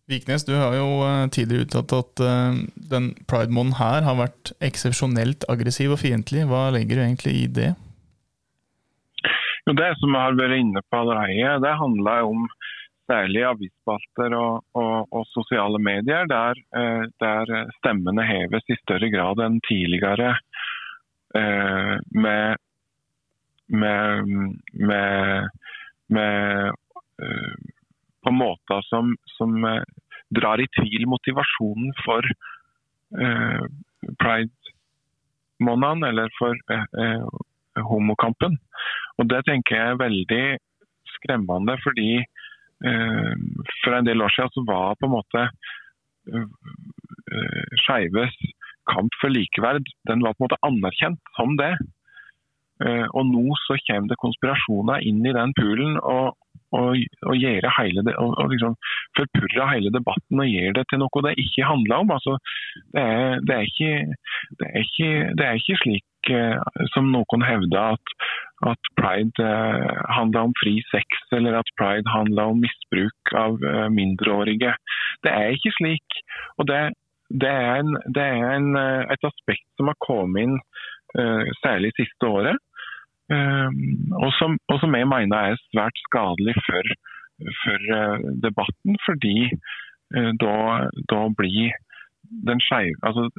Viknes, 0.08 0.44
du 0.48 0.54
har 0.56 0.72
jo 0.72 0.86
eh, 1.04 1.26
tidligere 1.28 1.66
uttalt 1.66 1.92
at 1.92 2.22
uh, 2.24 2.60
den 2.92 3.10
pride-måneden 3.28 3.76
her 3.76 4.06
har 4.06 4.16
vært 4.16 4.54
eksepsjonelt 4.64 5.44
aggressiv 5.52 5.92
og 5.92 6.00
fiendtlig. 6.00 6.46
Hva 6.48 6.70
legger 6.72 6.96
du 6.96 7.02
egentlig 7.04 7.34
i 7.36 7.44
det? 7.58 7.68
Jo, 9.68 9.74
det 9.76 9.90
som 10.00 10.16
jeg 10.16 10.22
har 10.22 10.38
vært 10.38 10.56
inne 10.62 10.84
på 10.88 11.02
allerede, 11.02 11.60
det 11.66 11.74
handler 11.82 12.30
om 12.30 12.48
særlig 13.08 13.44
avisspalter 13.50 14.38
og, 14.38 14.64
og, 14.80 15.12
og, 15.12 15.28
sosiale 15.34 15.76
medier, 15.76 16.24
der, 16.32 16.56
uh, 16.72 17.04
der, 17.20 17.54
stemmene 17.82 18.24
heves 18.24 18.64
i 18.72 18.80
større 18.80 19.12
grad 19.12 19.44
enn 19.44 19.60
tidligere. 19.68 20.36
Med, 21.28 22.56
med, 23.68 24.30
med, 24.72 25.50
med 26.08 26.72
på 28.24 28.32
måter 28.34 28.82
som, 28.88 29.14
som 29.36 29.64
eh, 29.64 29.82
drar 30.34 30.60
i 30.60 30.68
tvil 30.76 31.06
motivasjonen 31.10 31.92
for 32.04 32.26
eh, 33.18 33.62
pride-måneden 34.22 36.04
eller 36.10 36.32
for 36.38 36.58
eh, 36.72 36.86
eh, 37.02 37.26
homokampen. 37.88 38.58
Og 39.18 39.30
Det 39.30 39.44
tenker 39.48 39.76
jeg 39.76 39.94
er 39.94 40.02
veldig 40.02 40.44
skremmende, 41.16 41.78
fordi 41.82 42.18
eh, 42.20 43.34
for 43.82 43.96
en 43.96 44.08
del 44.08 44.22
år 44.22 44.34
siden 44.34 44.54
så 44.54 44.66
var 44.68 44.98
på 44.98 45.08
en 45.08 45.16
måte 45.16 45.46
eh, 46.32 46.48
skeives 47.84 48.34
kamp 48.88 49.12
for 49.20 49.28
likeverd 49.28 49.84
den 50.08 50.22
var 50.24 50.32
på 50.32 50.42
en 50.42 50.48
måte 50.48 50.64
anerkjent 50.64 51.20
som 51.36 51.58
det. 51.60 51.74
Og 52.88 53.24
nå 53.26 53.56
så 53.66 53.74
kommer 53.88 54.08
det 54.08 54.16
konspirasjoner 54.22 55.02
inn 55.04 55.18
i 55.26 55.34
den 55.34 55.50
poolen. 55.58 55.98
og 55.98 56.38
og, 56.76 56.88
og, 57.28 57.34
hele, 57.78 58.02
og, 58.22 58.30
og 58.38 58.50
liksom 58.52 58.74
forpurre 59.16 59.68
hele 59.72 59.92
debatten 59.94 60.42
og 60.42 60.50
gjøre 60.50 60.74
det 60.78 60.84
til 60.90 61.00
noe 61.02 61.24
det 61.26 61.34
ikke 61.44 61.68
handler 61.70 62.02
om. 62.02 62.12
Altså, 62.16 62.36
det, 62.94 63.04
er, 63.04 63.40
det, 63.46 63.54
er 63.56 63.64
ikke, 63.70 63.92
det, 64.58 64.68
er 64.68 64.84
ikke, 64.84 65.10
det, 65.38 65.46
er, 65.46 65.60
ikke, 65.62 65.78
slik 65.84 66.30
eh, 66.36 66.84
som 66.94 67.10
noen 67.14 67.46
hevder 67.46 67.96
at, 67.96 68.14
at 68.72 68.92
pride 69.00 69.48
eh, 69.48 69.98
handler 70.18 70.50
om 70.50 70.56
fri 70.60 70.76
sex 70.92 71.34
eller 71.38 71.60
at 71.62 71.74
pride 71.80 72.08
handler 72.12 72.52
om 72.52 72.62
misbruk 72.64 73.34
av 73.46 73.58
eh, 73.72 73.88
mindreårige. 73.94 74.76
Det 75.24 75.34
er 75.34 75.56
ikke 75.56 75.74
slik. 75.80 76.22
og 76.58 76.68
det, 76.68 77.48
er, 77.48 77.80
en, 77.80 77.96
en, 78.16 78.70
et 79.12 79.24
aspekt 79.32 79.66
som 79.76 79.90
har 79.90 79.98
kommet 80.04 80.46
inn 80.46 80.60
særlig 81.62 81.88
siste 81.96 82.28
året. 82.28 82.56
Ehm, 83.34 84.08
og 84.16 84.30
som, 84.38 84.56
og 84.72 84.80
som, 84.80 84.94
jeg 84.96 85.08
mener 85.08 85.50
er 85.50 85.60
svært 85.68 86.00
skadelig 86.06 86.54
for, 86.64 86.94
for 87.62 87.90
eh, 87.98 88.24
debatten, 88.44 88.96
fordi 89.04 89.36
eh, 89.50 90.32
da, 90.44 90.54
da 91.12 91.20
blir 91.40 91.76
den 92.48 92.60
skeive 92.60 92.96
altså 93.08 93.30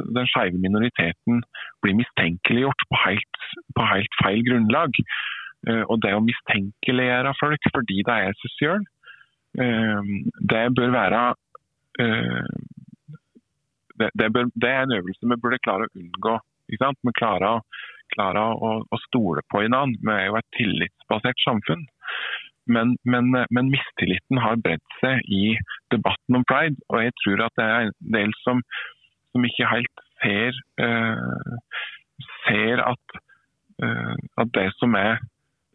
minoriteten 0.58 1.44
blir 1.84 1.98
mistenkeliggjort 1.98 2.86
på 2.90 3.02
helt, 3.06 3.44
på 3.78 3.90
helt, 3.92 4.16
feil 4.22 4.46
grunnlag. 4.46 5.02
Eh, 5.68 5.84
og 5.90 6.02
det 6.06 6.14
å 6.14 6.24
mistenkeliggjøre 6.26 7.36
folk 7.42 7.70
fordi 7.74 8.02
de 8.06 8.18
er 8.30 8.38
seg 8.42 8.58
sjøl, 8.58 8.90
ehm, 9.66 10.16
det 10.54 10.66
bør 10.78 10.94
være 10.94 11.24
det, 14.00 14.08
det, 14.16 14.28
bør, 14.32 14.46
det, 14.54 14.70
er 14.70 14.86
en 14.86 14.94
øvelse 14.96 15.28
vi 15.28 15.38
burde 15.44 15.58
klare 15.66 15.90
å 15.90 15.98
unngå. 16.00 16.36
Vi 16.70 16.78
klarer 17.18 17.48
å 17.50 17.64
klarer 18.16 18.56
å, 18.56 18.72
å 18.84 19.00
stole 19.08 19.44
på 19.52 19.64
hverandre. 19.64 20.02
Vi 20.02 20.16
er 20.16 20.28
jo 20.30 20.38
et 20.40 20.56
tillitsbasert 20.58 21.44
samfunn. 21.46 21.86
Men, 22.70 22.94
men, 23.04 23.32
men, 23.50 23.72
mistilliten 23.74 24.42
har 24.44 24.60
bredt 24.62 24.98
seg 25.02 25.26
i 25.26 25.56
debatten 25.94 26.38
om 26.38 26.46
pride. 26.50 26.78
Og 26.94 27.02
jeg 27.04 27.16
tror 27.24 27.46
at 27.48 27.56
det 27.58 27.66
er 27.66 27.88
en 27.88 27.96
del 28.18 28.36
som, 28.44 28.62
som 29.34 29.48
ikke 29.48 29.72
helt 29.72 30.04
ser, 30.22 30.60
uh, 30.84 31.82
ser 32.46 32.84
at, 32.86 33.18
uh, 33.82 34.16
at, 34.38 34.54
det 34.58 34.68
som 34.78 34.94
er 35.00 35.18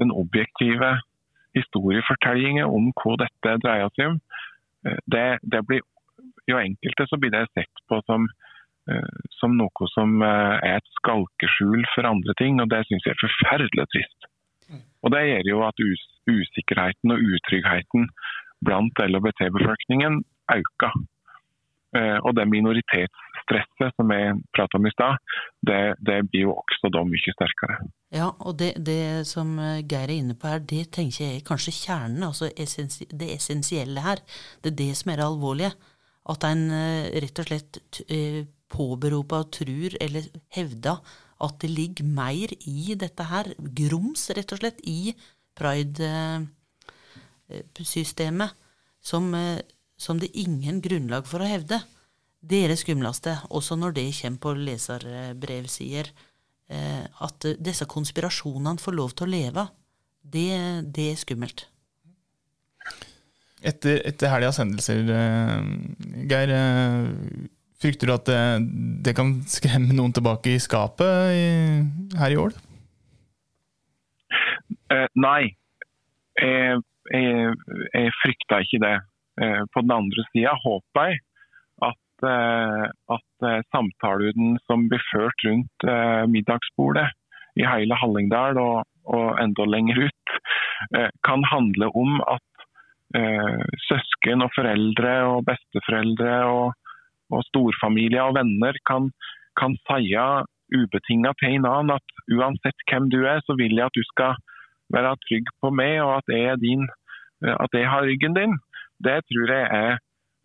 den 0.02 0.14
objektive 0.14 0.92
historiefortellingen 1.58 2.66
om 2.66 2.92
hva 3.00 3.18
dette 3.24 3.58
dreier 3.66 3.90
seg 3.96 4.14
om, 4.14 4.22
uh, 4.86 5.00
det, 5.10 5.26
det 5.42 5.66
blir 5.66 5.82
jo 6.50 6.60
enkelte 6.60 7.08
så 7.08 7.18
blir 7.18 7.32
det 7.32 7.46
sett 7.56 7.86
på 7.88 7.98
som 8.06 8.28
Eh, 8.28 8.43
som 9.40 9.56
noe 9.58 9.88
som 9.94 10.20
eh, 10.22 10.56
er 10.60 10.78
et 10.78 10.90
skalkeskjul 11.00 11.86
for 11.94 12.08
andre 12.08 12.36
ting, 12.40 12.60
og 12.60 12.70
det 12.72 12.84
syns 12.88 13.06
jeg 13.06 13.16
er 13.16 13.22
forferdelig 13.22 13.88
trist. 13.94 14.30
Og 15.04 15.12
Det 15.12 15.24
gjør 15.28 15.48
jo 15.50 15.64
at 15.66 15.80
us 15.84 16.04
usikkerheten 16.24 17.12
og 17.12 17.20
utryggheten 17.20 18.06
blant 18.64 19.00
LHBT-befolkningen 19.04 20.22
øker. 20.54 20.94
Eh, 21.94 22.16
og 22.24 22.32
det 22.36 22.46
minoritetsstresset 22.48 23.92
som 23.94 24.08
vi 24.10 24.20
pratet 24.56 24.78
om 24.78 24.88
i 24.88 24.92
stad, 24.94 25.20
det, 25.68 25.82
det, 26.00 26.16
blir 26.30 26.46
jo 26.48 26.54
også 26.56 26.90
da 26.96 27.04
mye 27.06 27.34
sterkere. 27.36 27.76
Ja, 28.16 28.30
og 28.40 28.56
det, 28.58 28.72
det, 28.86 29.26
som 29.28 29.58
Geir 29.60 30.08
er 30.08 30.16
inne 30.16 30.36
på 30.38 30.48
her, 30.48 30.64
det 30.64 30.88
tenker 30.96 31.26
jeg 31.26 31.42
er 31.42 31.46
kanskje 31.46 31.76
kjernen, 31.76 32.24
altså 32.30 32.48
essensi 32.56 33.06
det 33.12 33.34
essensielle 33.36 34.04
her. 34.08 34.24
Det 34.64 34.72
er 34.72 34.80
det 34.80 34.90
som 34.96 35.12
er 35.12 35.20
det 35.20 35.28
alvorlige. 35.28 35.74
At 36.32 36.48
en 36.48 36.66
eh, 36.72 37.12
rett 37.20 37.44
og 37.44 37.50
slett 37.50 37.82
eh, 38.74 38.76
påberoper 38.76 39.38
og 39.44 39.50
tror, 39.54 39.90
eller 40.00 40.22
hevder, 40.54 40.96
at 41.44 41.54
det 41.62 41.70
ligger 41.70 42.04
mer 42.04 42.48
i 42.66 42.94
dette 42.98 43.22
her, 43.30 43.54
grums 43.58 44.30
rett 44.34 44.52
og 44.54 44.58
slett, 44.60 44.80
i 44.86 45.14
pride-systemet, 45.54 48.50
som, 49.04 49.34
som 49.96 50.18
det 50.18 50.28
er 50.30 50.38
ingen 50.46 50.80
grunnlag 50.82 51.26
for 51.28 51.40
å 51.42 51.50
hevde. 51.50 51.82
Det 52.44 52.64
er 52.64 52.68
det 52.72 52.78
skumleste, 52.80 53.38
også 53.50 53.74
når 53.80 53.90
det 53.96 54.16
kommer 54.18 54.40
på 54.42 54.50
leserbrevsider. 54.66 56.06
Eh, 56.72 57.04
at 57.24 57.44
disse 57.60 57.84
konspirasjonene 57.88 58.80
får 58.80 58.94
lov 58.96 59.10
til 59.12 59.26
å 59.26 59.34
leve, 59.34 59.64
det, 60.24 60.48
det 60.96 61.10
er 61.12 61.18
skummelt. 61.20 61.66
Etter, 63.64 64.00
etter 64.08 64.32
helgas 64.32 64.58
hendelser, 64.60 64.98
eh, 65.12 65.60
Geir, 66.28 66.50
eh, 66.52 67.04
frykter 67.82 68.10
du 68.10 68.14
at 68.14 68.28
det, 68.28 68.40
det, 69.06 69.16
kan 69.18 69.34
skremme 69.50 69.96
noen 69.96 70.14
tilbake 70.14 70.54
i 70.54 70.62
skapet 70.62 71.34
i, 71.34 71.44
her 72.20 72.34
i 72.34 72.38
år? 72.40 72.56
Uh, 74.92 75.08
nei, 75.18 75.54
jeg, 76.40 76.80
jeg, 77.10 77.54
jeg 77.94 78.16
frykter 78.22 78.66
ikke 78.66 78.82
det. 78.84 78.96
Uh, 79.40 79.62
på 79.74 79.82
den 79.82 79.94
andre 79.94 80.24
sida 80.30 80.54
håper 80.62 81.10
jeg 81.10 81.22
Eh, 82.24 82.84
at 83.16 83.46
eh, 83.48 83.60
samtalen 83.74 84.56
som 84.68 84.86
blir 84.88 85.02
ført 85.10 85.44
rundt 85.46 85.86
eh, 85.88 86.24
middagsbordet 86.30 87.08
i 87.58 87.66
hele 87.66 87.98
Hallingdal 87.98 88.58
og, 88.60 88.86
og 89.04 89.26
enda 89.42 89.66
lenger 89.68 90.06
ut, 90.08 90.36
kan 91.24 91.44
handle 91.46 91.86
om 91.94 92.16
at 92.26 92.64
søsken 93.84 94.42
og 94.42 94.50
foreldre 94.56 95.12
og 95.28 95.44
besteforeldre 95.46 96.32
og, 96.50 96.83
og 97.34 97.46
storfamilie 97.50 98.22
og 98.22 98.36
venner 98.38 98.78
kan, 98.90 99.10
kan 99.60 99.76
si 99.88 100.14
ubetinga 100.74 101.34
til 101.38 101.58
en 101.58 101.68
annen 101.68 101.96
at 101.98 102.16
uansett 102.32 102.86
hvem 102.88 103.10
du 103.12 103.20
er, 103.28 103.42
så 103.44 103.56
vil 103.60 103.76
jeg 103.76 103.86
at 103.86 103.98
du 103.98 104.04
skal 104.14 104.38
være 104.94 105.16
trygg 105.26 105.52
på 105.60 105.70
meg 105.70 106.00
og 106.02 106.16
at 106.18 106.32
jeg, 106.32 106.48
er 106.54 106.62
din, 106.62 106.88
at 107.42 107.76
jeg 107.76 107.90
har 107.90 108.06
ryggen 108.08 108.34
din. 108.38 108.58
Det 109.04 109.20
tror 109.28 109.52
jeg 109.52 109.68
er 109.68 109.96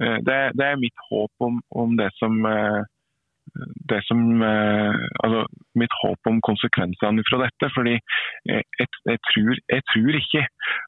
Eh, 0.04 0.19
det, 0.28 0.38
det, 0.58 0.65
er 0.65 0.84
mitt 0.84 0.99
håp 1.10 1.32
om, 1.47 1.60
om 1.82 1.97
det 1.99 2.08
som, 2.19 2.38
eh, 2.47 2.82
det 3.91 3.99
som 4.08 4.19
eh, 4.52 4.99
altså, 5.23 5.41
Mitt 5.80 5.93
håp 6.02 6.30
om 6.32 6.39
konsekvensene 6.49 7.23
fra 7.28 7.38
dette. 7.43 7.67
fordi 7.75 7.95
jeg, 8.52 8.63
jeg, 8.80 9.19
tror, 9.30 9.60
jeg 9.75 9.84
tror, 9.91 10.15
ikke 10.21 10.43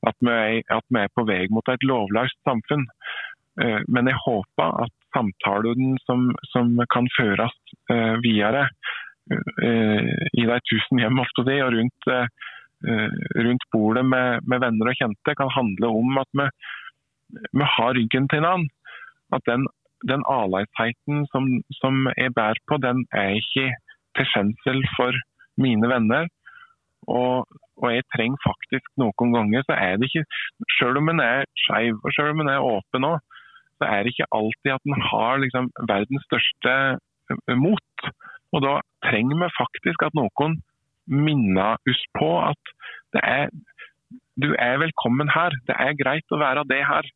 at 0.10 0.16
vi, 0.26 0.32
er, 0.32 0.64
at 0.78 0.86
vi, 0.90 1.00
er, 1.04 1.12
på 1.16 1.26
vei 1.32 1.44
mot 1.54 1.72
et 1.72 1.86
lovløst 1.92 2.40
samfunn. 2.48 2.88
Men 3.60 4.08
jeg 4.08 4.20
håper 4.24 4.78
at 4.86 4.94
samtalen 5.12 5.98
som, 6.06 6.30
som 6.54 6.70
kan 6.94 7.10
føres 7.18 7.56
videre 8.24 8.68
i 9.28 10.46
de 10.48 10.60
tusen 10.72 11.02
hjem 11.02 11.20
og 11.20 11.28
rundt, 11.76 12.08
rundt 13.36 13.66
bordet 13.76 14.06
med, 14.08 14.48
med, 14.48 14.64
venner 14.64 14.92
og 14.94 14.96
kjente, 14.98 15.36
kan 15.36 15.52
handle 15.52 15.92
om 16.00 16.22
at 16.24 16.32
vi, 16.32 16.48
vi 17.60 17.68
har 17.76 17.94
ryggen 18.00 18.32
til 18.32 18.40
hverandre 18.40 18.82
at 19.36 19.48
den, 19.52 19.68
den 20.12 20.24
avleisheten 20.40 21.26
som, 21.32 21.48
som, 21.82 22.08
jeg 22.18 22.34
bærer 22.40 22.62
på, 22.68 22.78
den 22.88 23.06
er 23.24 23.38
ikke 23.42 23.68
til 24.18 24.30
skjensel 24.32 24.80
for 24.98 25.18
mine 25.66 25.90
venner. 25.94 26.28
Og, 27.08 27.48
og, 27.82 27.88
jeg 27.94 28.06
trenger 28.16 28.46
faktisk 28.46 28.88
noen 29.02 29.36
ganger, 29.36 29.64
så 29.66 29.74
er 29.74 29.98
det 29.98 30.10
ikke 30.10 30.26
Selv 30.78 31.00
om 31.02 31.10
en 31.10 31.22
er 31.24 31.48
skeiv 31.64 31.98
og 32.04 32.14
selv 32.16 32.36
om 32.36 32.44
en 32.44 32.52
er 32.54 32.68
åpen 32.74 33.08
òg, 33.08 33.18
så 33.82 33.90
er 33.90 34.04
det 34.04 34.14
ikke 34.14 34.30
alltid 34.38 34.76
at 34.76 34.86
en 34.86 35.08
har 35.10 35.42
liksom, 35.42 35.72
verdens 35.90 36.28
største 36.30 36.76
eh, 37.34 37.58
mot. 37.58 38.12
Og 38.54 38.64
da 38.66 38.78
trenger 39.08 39.40
vi 39.42 39.56
faktisk 39.58 40.06
at 40.06 40.18
noen 40.18 40.60
minner 41.10 41.82
oss 41.90 42.04
på 42.18 42.30
at 42.44 42.76
det 43.16 43.24
er, 43.26 43.50
du 44.40 44.52
er 44.54 44.84
velkommen 44.84 45.32
her. 45.34 45.56
Det 45.68 45.76
er 45.76 45.98
greit 46.00 46.36
å 46.36 46.40
være 46.42 46.68
det 46.70 46.84
her 46.86 47.10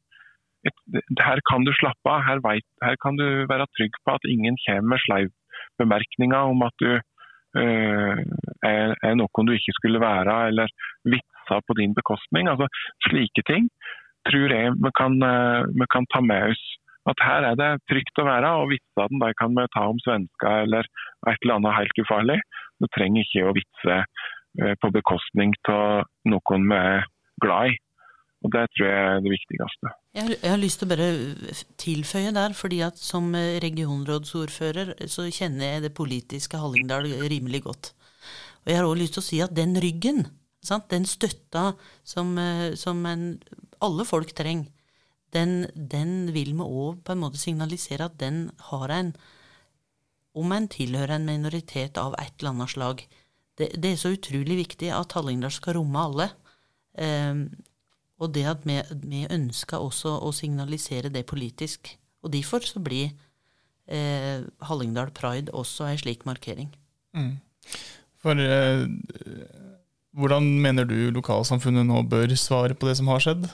her 1.22 1.42
kan 1.50 1.66
du 1.66 1.72
slappe 1.78 2.10
av. 2.10 2.24
Her, 2.26 2.40
vet, 2.42 2.66
her, 2.82 2.96
kan 2.98 3.20
du 3.20 3.46
være 3.50 3.68
trygg 3.78 3.94
på 4.02 4.16
at 4.18 4.24
ingen 4.26 4.58
kommer 4.66 4.96
med 4.96 5.04
sleivbemerkninger 5.06 6.54
om 6.54 6.64
at 6.66 6.74
du 6.82 6.92
øh, 6.96 8.24
er, 8.66 8.96
er, 8.98 9.14
noen 9.20 9.46
du 9.46 9.54
ikke 9.54 9.76
skulle 9.78 10.02
være, 10.02 10.40
eller 10.50 10.74
vitser 11.06 11.62
på 11.68 11.78
din 11.78 11.94
bekostning. 11.94 12.50
Altså, 12.50 12.66
slike 13.06 13.46
ting 13.46 13.70
tror 14.30 14.54
jeg 14.54 14.74
vi 14.82 14.92
kan, 15.00 15.16
uh, 15.22 15.68
vi 15.70 15.88
kan, 15.94 16.08
ta 16.14 16.22
med 16.22 16.52
oss. 16.52 16.64
At 17.06 17.22
her 17.22 17.46
er 17.52 17.58
det 17.60 17.70
trygt 17.90 18.18
å 18.22 18.26
være, 18.26 18.52
og 18.62 18.72
vitsene 18.72 19.22
de 19.22 19.38
kan 19.38 19.54
vi 19.54 19.66
ta 19.76 19.86
om 19.92 20.00
svensker 20.02 20.64
eller 20.66 20.88
et 21.30 21.38
eller 21.44 21.60
annet 21.60 21.78
helt 21.78 22.02
ufarlig. 22.02 22.40
Du 22.82 22.90
trenger 22.96 23.26
ikke 23.26 23.46
å 23.46 23.56
vitse 23.56 23.98
uh, 24.02 24.76
på 24.82 24.94
bekostning 24.96 25.54
av 25.72 26.08
noen 26.32 26.70
vi 26.72 26.80
er 26.80 27.10
glad 27.44 27.74
i. 27.74 27.82
Og 28.46 28.52
Det 28.54 28.62
tror 28.76 28.86
jeg 28.86 29.06
er 29.10 29.22
det 29.26 29.32
viktigste. 29.34 29.92
Jeg, 30.14 30.38
har 30.44 30.60
lyst 30.62 30.78
til 30.82 30.86
å 30.86 30.92
bare 30.92 31.08
tilføye 31.82 32.34
der, 32.36 32.54
fordi 32.54 32.82
at 32.86 33.00
som 33.02 33.32
regionrådsordfører 33.34 34.92
så 35.10 35.26
kjenner 35.34 35.76
jeg 35.76 35.86
det 35.88 35.96
politiske 35.98 36.60
Hallingdal 36.62 37.08
rimelig 37.26 37.64
godt. 37.66 37.90
Og 38.66 38.70
jeg 38.70 38.78
har 38.78 38.86
òg 38.86 39.00
lyst 39.02 39.18
til 39.18 39.24
å 39.24 39.26
si 39.26 39.40
at 39.42 39.56
den 39.58 39.74
ryggen, 39.82 40.28
sant? 40.66 40.86
den 40.94 41.10
støtta 41.10 41.72
som, 42.06 42.38
som 42.78 43.02
en, 43.10 43.26
alle 43.86 44.06
folk 44.08 44.34
trenger, 44.38 44.72
den, 45.36 45.66
den 45.76 46.32
vil 46.36 46.54
vi 46.56 46.66
òg 46.66 47.02
på 47.04 47.14
en 47.14 47.22
måte 47.24 47.42
signalisere 47.42 48.08
at 48.08 48.20
den 48.22 48.50
har 48.72 48.94
en 48.94 49.16
Om 50.36 50.52
en 50.52 50.66
tilhører 50.68 51.16
en 51.16 51.26
minoritet 51.26 51.96
av 51.98 52.12
et 52.20 52.34
eller 52.42 52.50
annet 52.50 52.70
slag. 52.74 53.02
Det, 53.56 53.70
det 53.80 53.92
er 53.94 53.96
så 53.96 54.10
utrolig 54.12 54.58
viktig 54.58 54.90
at 54.92 55.14
Hallingdal 55.16 55.54
skal 55.56 55.78
romme 55.78 55.96
alle. 55.96 56.26
Um, 57.00 57.46
og 58.20 58.34
det 58.36 58.44
at 58.44 58.66
vi, 58.68 58.76
vi 59.08 59.22
ønsker 59.32 59.80
også 59.80 60.18
å 60.28 60.34
signalisere 60.36 61.08
det 61.08 61.24
politisk. 61.32 61.88
Og 62.24 62.34
derfor 62.34 62.64
så 62.68 62.82
blir 62.84 63.14
eh, 63.88 64.44
Hallingdal 64.66 65.12
Pride 65.16 65.54
også 65.54 65.90
ei 65.92 66.00
slik 66.02 66.26
markering. 66.28 66.72
Mm. 67.16 67.38
For 68.24 68.40
eh, 68.40 68.86
hvordan 70.16 70.48
mener 70.64 70.88
du 70.88 70.98
lokalsamfunnet 71.16 71.86
nå 71.88 72.02
bør 72.10 72.36
svare 72.40 72.78
på 72.78 72.90
det 72.90 72.98
som 73.00 73.12
har 73.12 73.24
skjedd? 73.24 73.50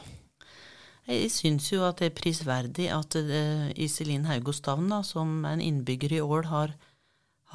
Jeg 1.09 1.31
syns 1.33 1.71
jo 1.71 1.81
at 1.87 2.01
det 2.01 2.11
er 2.11 2.17
prisverdig 2.17 2.87
at 2.93 3.17
uh, 3.17 3.71
Iselin 3.73 4.27
Haugostavn, 4.29 4.91
som 5.03 5.45
en 5.49 5.63
innbygger 5.63 6.17
i 6.17 6.21
Ål, 6.21 6.45
har, 6.51 6.75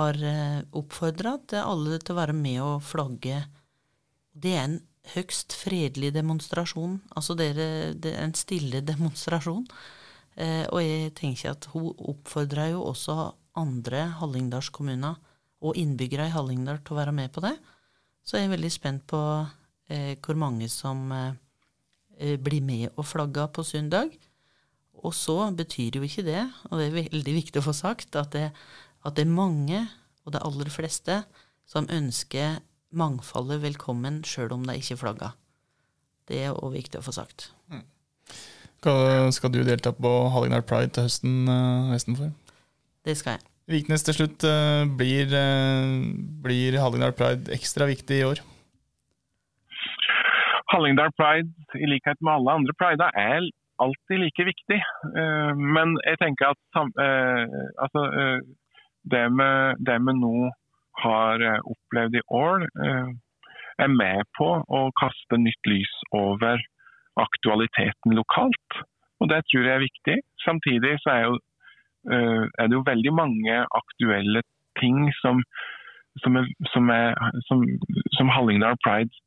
har 0.00 0.18
uh, 0.18 0.64
oppfordra 0.76 1.36
alle 1.62 2.00
til 2.00 2.16
å 2.16 2.20
være 2.20 2.36
med 2.36 2.60
og 2.64 2.82
flagge. 2.84 3.44
Det 4.34 4.56
er 4.56 4.64
en 4.66 4.80
høgst 5.14 5.54
fredelig 5.56 6.12
demonstrasjon. 6.16 6.98
Altså 7.16 7.36
dere, 7.38 7.94
det 7.94 8.14
er 8.16 8.26
en 8.26 8.34
stille 8.36 8.82
demonstrasjon. 8.90 9.66
Eh, 10.36 10.64
og 10.68 10.82
jeg 10.82 11.14
tenker 11.16 11.54
at 11.54 11.68
hun 11.72 11.92
oppfordrer 11.96 12.74
jo 12.74 12.84
også 12.90 13.16
andre 13.56 14.02
hallingdalskommuner 14.20 15.16
og 15.64 15.78
innbyggere 15.80 16.28
i 16.28 16.34
Hallingdal 16.34 16.82
til 16.84 16.92
å 16.92 17.00
være 17.00 17.14
med 17.16 17.32
på 17.32 17.40
det. 17.46 17.54
Så 18.26 18.36
jeg 18.36 18.48
er 18.48 18.52
veldig 18.52 18.72
spent 18.72 19.06
på 19.08 19.20
eh, 19.88 20.18
hvor 20.20 20.36
mange 20.36 20.68
som 20.72 21.06
eh, 21.14 21.38
blir 22.16 22.62
med 22.64 22.88
og 22.96 23.04
flagger 23.04 23.50
på 23.52 23.64
søndag. 23.66 24.14
Og 25.04 25.14
så 25.14 25.50
betyr 25.52 25.98
jo 25.98 26.06
ikke 26.06 26.24
det, 26.26 26.42
og 26.70 26.78
det 26.80 26.86
er 26.86 26.96
veldig 26.96 27.34
viktig 27.36 27.60
å 27.60 27.66
få 27.66 27.74
sagt, 27.76 28.16
at 28.16 28.32
det, 28.32 28.48
at 29.04 29.16
det 29.18 29.26
er 29.26 29.34
mange, 29.36 29.82
og 30.24 30.32
det 30.34 30.42
aller 30.42 30.70
fleste, 30.72 31.20
som 31.68 31.88
ønsker 31.92 32.60
mangfoldet 32.96 33.60
velkommen 33.62 34.22
sjøl 34.26 34.54
om 34.56 34.64
de 34.66 34.78
ikke 34.80 34.98
flagger. 35.02 35.36
Det 36.26 36.40
er 36.46 36.56
òg 36.56 36.74
viktig 36.78 37.00
å 37.00 37.04
få 37.06 37.14
sagt. 37.14 37.50
Mm. 37.70 37.84
Skal 39.34 39.52
du 39.52 39.60
delta 39.66 39.92
på 39.94 40.14
Hallingdal 40.32 40.64
Pride 40.66 40.94
til 40.94 41.06
høsten, 41.06 41.46
høsten 41.92 42.18
for? 42.18 42.32
Det 43.06 43.16
skal 43.18 43.36
jeg. 43.36 43.46
Viknes 43.76 44.04
til 44.06 44.14
slutt. 44.14 44.46
Uh, 44.46 44.86
blir, 44.98 45.30
blir 46.42 46.78
Hallingdal 46.80 47.14
Pride 47.18 47.54
ekstra 47.54 47.88
viktig 47.90 48.20
i 48.20 48.26
år? 48.26 48.42
Hallingdal 50.72 51.12
Pride, 51.18 51.50
i 51.78 51.86
likhet 51.86 52.18
med 52.20 52.32
alle 52.32 52.58
andre 52.58 52.74
prider, 52.80 53.10
er 53.14 53.48
alltid 53.78 54.18
like 54.18 54.44
viktig. 54.48 54.78
Men 55.76 55.98
jeg 56.08 56.18
tenker 56.22 56.54
at 56.54 56.78
altså, 57.82 58.02
det, 59.12 59.24
vi 59.38 59.50
det 59.86 59.98
med 60.02 60.18
nå 60.22 60.50
har 61.04 61.42
eh, 61.44 61.60
opplevd 61.72 62.18
i 62.20 62.24
år, 62.42 62.66
eh, 62.86 63.10
er 63.84 63.92
med 63.92 64.24
på 64.38 64.48
å 64.78 64.80
kaste 65.00 65.38
nytt 65.40 65.68
lys 65.68 65.92
over 66.16 66.62
aktualiteten 67.20 68.16
lokalt. 68.16 68.80
Og 69.20 69.28
Det 69.32 69.42
tror 69.48 69.64
jeg 69.64 69.74
er 69.74 69.86
viktig. 69.88 70.16
Samtidig 70.44 70.96
så 71.02 71.12
er 71.12 71.22
jo 71.28 71.38
eh, 72.12 72.44
er 72.58 72.68
det 72.68 72.78
jo 72.78 72.88
veldig 72.88 73.12
mange 73.12 73.56
aktuelle 73.80 74.42
ting 74.80 75.08
som, 75.20 75.42
som, 76.22 76.36
er, 76.36 76.48
som, 76.72 76.90
er, 76.90 77.14
som, 77.48 78.28
Hallingdal 78.28 78.76
Pride 78.84 79.12
eh, 79.12 79.12
eh, 79.12 79.25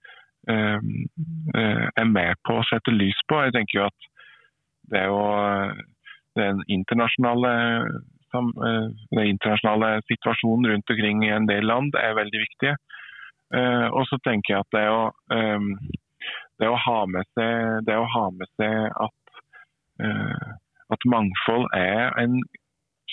er 0.50 2.08
med 2.10 2.40
på 2.48 2.58
å 2.60 2.68
sette 2.70 2.94
lys 2.96 3.20
på. 3.30 3.42
Jeg 3.46 3.56
tenker 3.56 3.80
jo 3.80 3.88
at 3.88 4.08
det 4.90 5.02
er 5.04 5.10
jo 5.12 5.24
den 6.40 6.62
internasjonale, 6.72 7.54
den 8.34 9.26
internasjonale 9.26 10.00
situasjonen 10.10 10.72
rundt 10.72 10.94
omkring 10.94 11.26
i 11.28 11.34
en 11.36 11.50
del 11.50 11.68
land 11.70 11.98
er 12.00 12.18
veldig 12.18 12.44
viktig. 12.46 12.76
Og 13.94 14.04
så 14.10 14.20
tenker 14.26 14.56
jeg 14.56 14.64
at 14.64 14.74
det 14.76 14.86
er 14.86 15.68
det 16.60 16.70
å 16.70 16.80
ha 16.86 17.00
med 17.10 17.28
seg, 17.38 17.86
det 17.88 17.96
å 17.98 18.08
ha 18.14 18.26
med 18.36 18.50
seg 18.60 18.90
at, 19.06 19.38
at 20.94 21.08
mangfold 21.14 21.70
er 21.78 22.12
en 22.20 22.40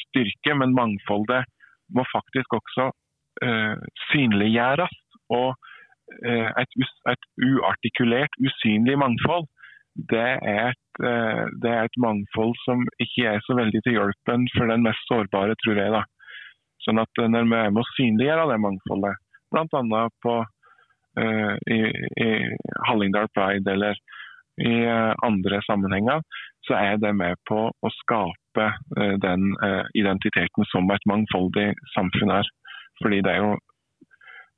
styrke, 0.06 0.56
men 0.58 0.74
mangfoldet 0.76 1.46
må 1.94 2.04
faktisk 2.12 2.58
også 2.58 2.90
synliggjøres. 4.10 4.92
Og 5.36 5.54
et, 6.06 6.76
et, 7.10 7.28
uartikulert, 7.42 8.36
usynlig 8.38 8.96
mangfold, 9.00 9.46
det 10.12 10.22
er, 10.22 10.72
et, 10.72 11.00
uh, 11.02 11.46
det 11.62 11.70
er, 11.72 11.88
et, 11.88 11.98
mangfold 12.02 12.52
som 12.64 12.84
ikke 13.02 13.30
er 13.32 13.40
så 13.46 13.56
veldig 13.56 13.80
til 13.84 13.96
hjelpen 13.96 14.44
for 14.56 14.68
den 14.70 14.84
mest 14.84 15.08
sårbare, 15.10 15.56
tror 15.64 15.80
jeg. 15.80 15.94
da. 15.94 16.02
Sånn 16.84 17.00
at 17.02 17.22
når 17.22 17.48
vi 17.48 17.58
er 17.58 17.72
med 17.72 17.82
å 17.82 17.94
synliggjøre 17.94 18.50
det 18.52 18.60
mangfoldet, 18.62 19.22
bl.a. 19.54 20.02
på 20.22 20.36
i, 21.16 21.78
i 22.20 22.26
Hallingdal 22.84 23.30
Pride 23.32 23.72
eller 23.72 23.96
i 24.60 24.74
andre 25.24 25.62
sammenhenger, 25.64 26.20
så 26.66 26.74
er 26.74 26.98
det 27.00 27.12
med 27.16 27.38
på 27.48 27.58
å 27.70 27.92
skape 28.00 28.66
uh, 28.98 29.14
den 29.22 29.50
eh, 29.64 29.84
identiteten 30.00 30.66
som 30.72 30.90
et 30.90 31.08
mangfoldig 31.08 31.70
samfunn 31.94 32.34
er. 32.40 32.50
Fordi 33.02 33.20
det 33.24 33.34
er 33.34 33.44
jo 33.44 33.54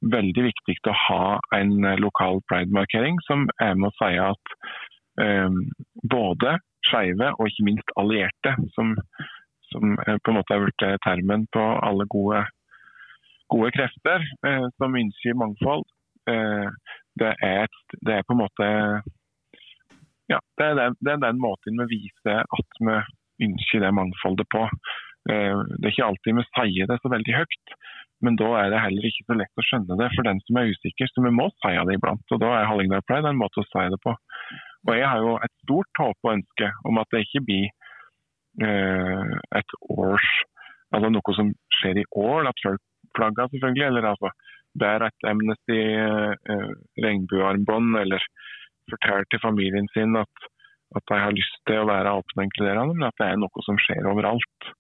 veldig 0.02 0.44
viktig 0.46 0.76
å 0.86 0.94
ha 1.08 1.24
en 1.56 1.74
lokal 1.98 2.42
pride-markering 2.50 3.18
som 3.26 3.48
er 3.62 3.74
med 3.74 3.90
å 3.90 3.96
si 3.98 4.12
at 4.22 4.54
um, 5.20 5.64
både 6.06 6.58
skeive 6.86 7.32
og 7.34 7.50
ikke 7.50 7.66
minst 7.66 7.92
allierte, 8.00 8.54
som, 8.76 8.94
som 9.72 9.98
på 9.98 10.30
en 10.32 10.38
måte 10.38 10.54
er 10.54 10.64
blitt 10.64 10.86
termen 11.04 11.48
på 11.54 11.64
alle 11.82 12.06
gode, 12.14 12.44
gode 13.50 13.72
krefter 13.74 14.22
uh, 14.46 14.68
som 14.78 14.98
ønsker 15.02 15.38
mangfold, 15.42 15.86
uh, 16.30 16.70
det, 17.18 17.34
er 17.42 17.66
et, 17.66 17.98
det 18.06 18.20
er 18.20 18.26
på 18.28 18.36
en 18.36 18.44
måte 18.44 18.72
ja, 20.28 20.38
det 20.60 20.64
er, 20.64 20.74
den, 20.76 20.96
det 21.00 21.14
er 21.14 21.22
den 21.24 21.40
måten 21.40 21.80
vi 21.82 22.02
viser 22.04 22.44
at 22.44 22.80
vi 22.84 22.96
ønsker 23.48 23.84
det 23.84 23.94
mangfoldet 23.96 24.48
på. 24.52 24.64
Eh, 25.32 25.60
det 25.78 25.88
er 25.88 25.94
ikke 25.94 26.08
alltid 26.10 26.38
vi 26.38 26.46
sier 26.50 26.90
det 26.90 26.98
så 27.02 27.12
veldig 27.12 27.36
høyt, 27.38 27.74
men 28.24 28.38
da 28.40 28.48
er 28.58 28.72
det 28.72 28.82
heller 28.82 29.06
ikke 29.06 29.26
så 29.28 29.36
lett 29.38 29.60
å 29.60 29.64
skjønne 29.66 29.98
det 30.00 30.08
for 30.14 30.26
den 30.26 30.40
som 30.46 30.58
er 30.58 30.72
usikker. 30.72 31.10
Så 31.10 31.22
vi 31.22 31.34
må 31.34 31.48
si 31.54 31.74
det 31.76 31.96
iblant. 31.98 32.34
og 32.34 32.40
Da 32.42 32.50
er 32.56 32.66
Hallingdal 32.66 33.04
Pride 33.06 33.30
en 33.30 33.38
måte 33.38 33.62
å 33.62 33.68
si 33.68 33.84
det 33.92 34.00
på. 34.02 34.14
Og 34.88 34.92
Jeg 34.96 35.06
har 35.06 35.22
jo 35.22 35.36
et 35.44 35.54
stort 35.62 36.02
håp 36.02 36.26
og 36.26 36.34
ønske 36.34 36.70
om 36.88 36.98
at 37.02 37.10
det 37.14 37.24
ikke 37.26 37.44
blir 37.46 37.66
eh, 38.66 39.34
et 39.60 39.76
års 39.94 40.30
Altså 40.88 41.10
noe 41.12 41.32
som 41.36 41.50
skjer 41.76 41.98
i 42.00 42.06
år, 42.16 42.46
at 42.48 42.62
folk 42.64 42.80
flagger 43.12 43.50
selvfølgelig, 43.52 43.82
eller 43.90 44.06
altså 44.08 44.30
bærer 44.80 45.10
et 45.10 45.26
Amnesty 45.28 45.76
eh, 45.76 46.70
regnbuearmbånd, 47.04 47.98
eller 48.00 48.24
forteller 48.88 49.28
til 49.28 49.42
familien 49.42 49.88
sin 49.92 50.16
at, 50.16 50.48
at 50.96 51.04
de 51.12 51.18
har 51.20 51.36
lyst 51.36 51.60
til 51.68 51.82
å 51.82 51.88
være 51.90 52.14
åpne 52.22 52.40
og 52.40 52.48
inkluderende, 52.48 52.96
men 52.96 53.08
at 53.10 53.20
det 53.20 53.28
er 53.28 53.42
noe 53.42 53.66
som 53.66 53.80
skjer 53.84 54.08
overalt. 54.08 54.70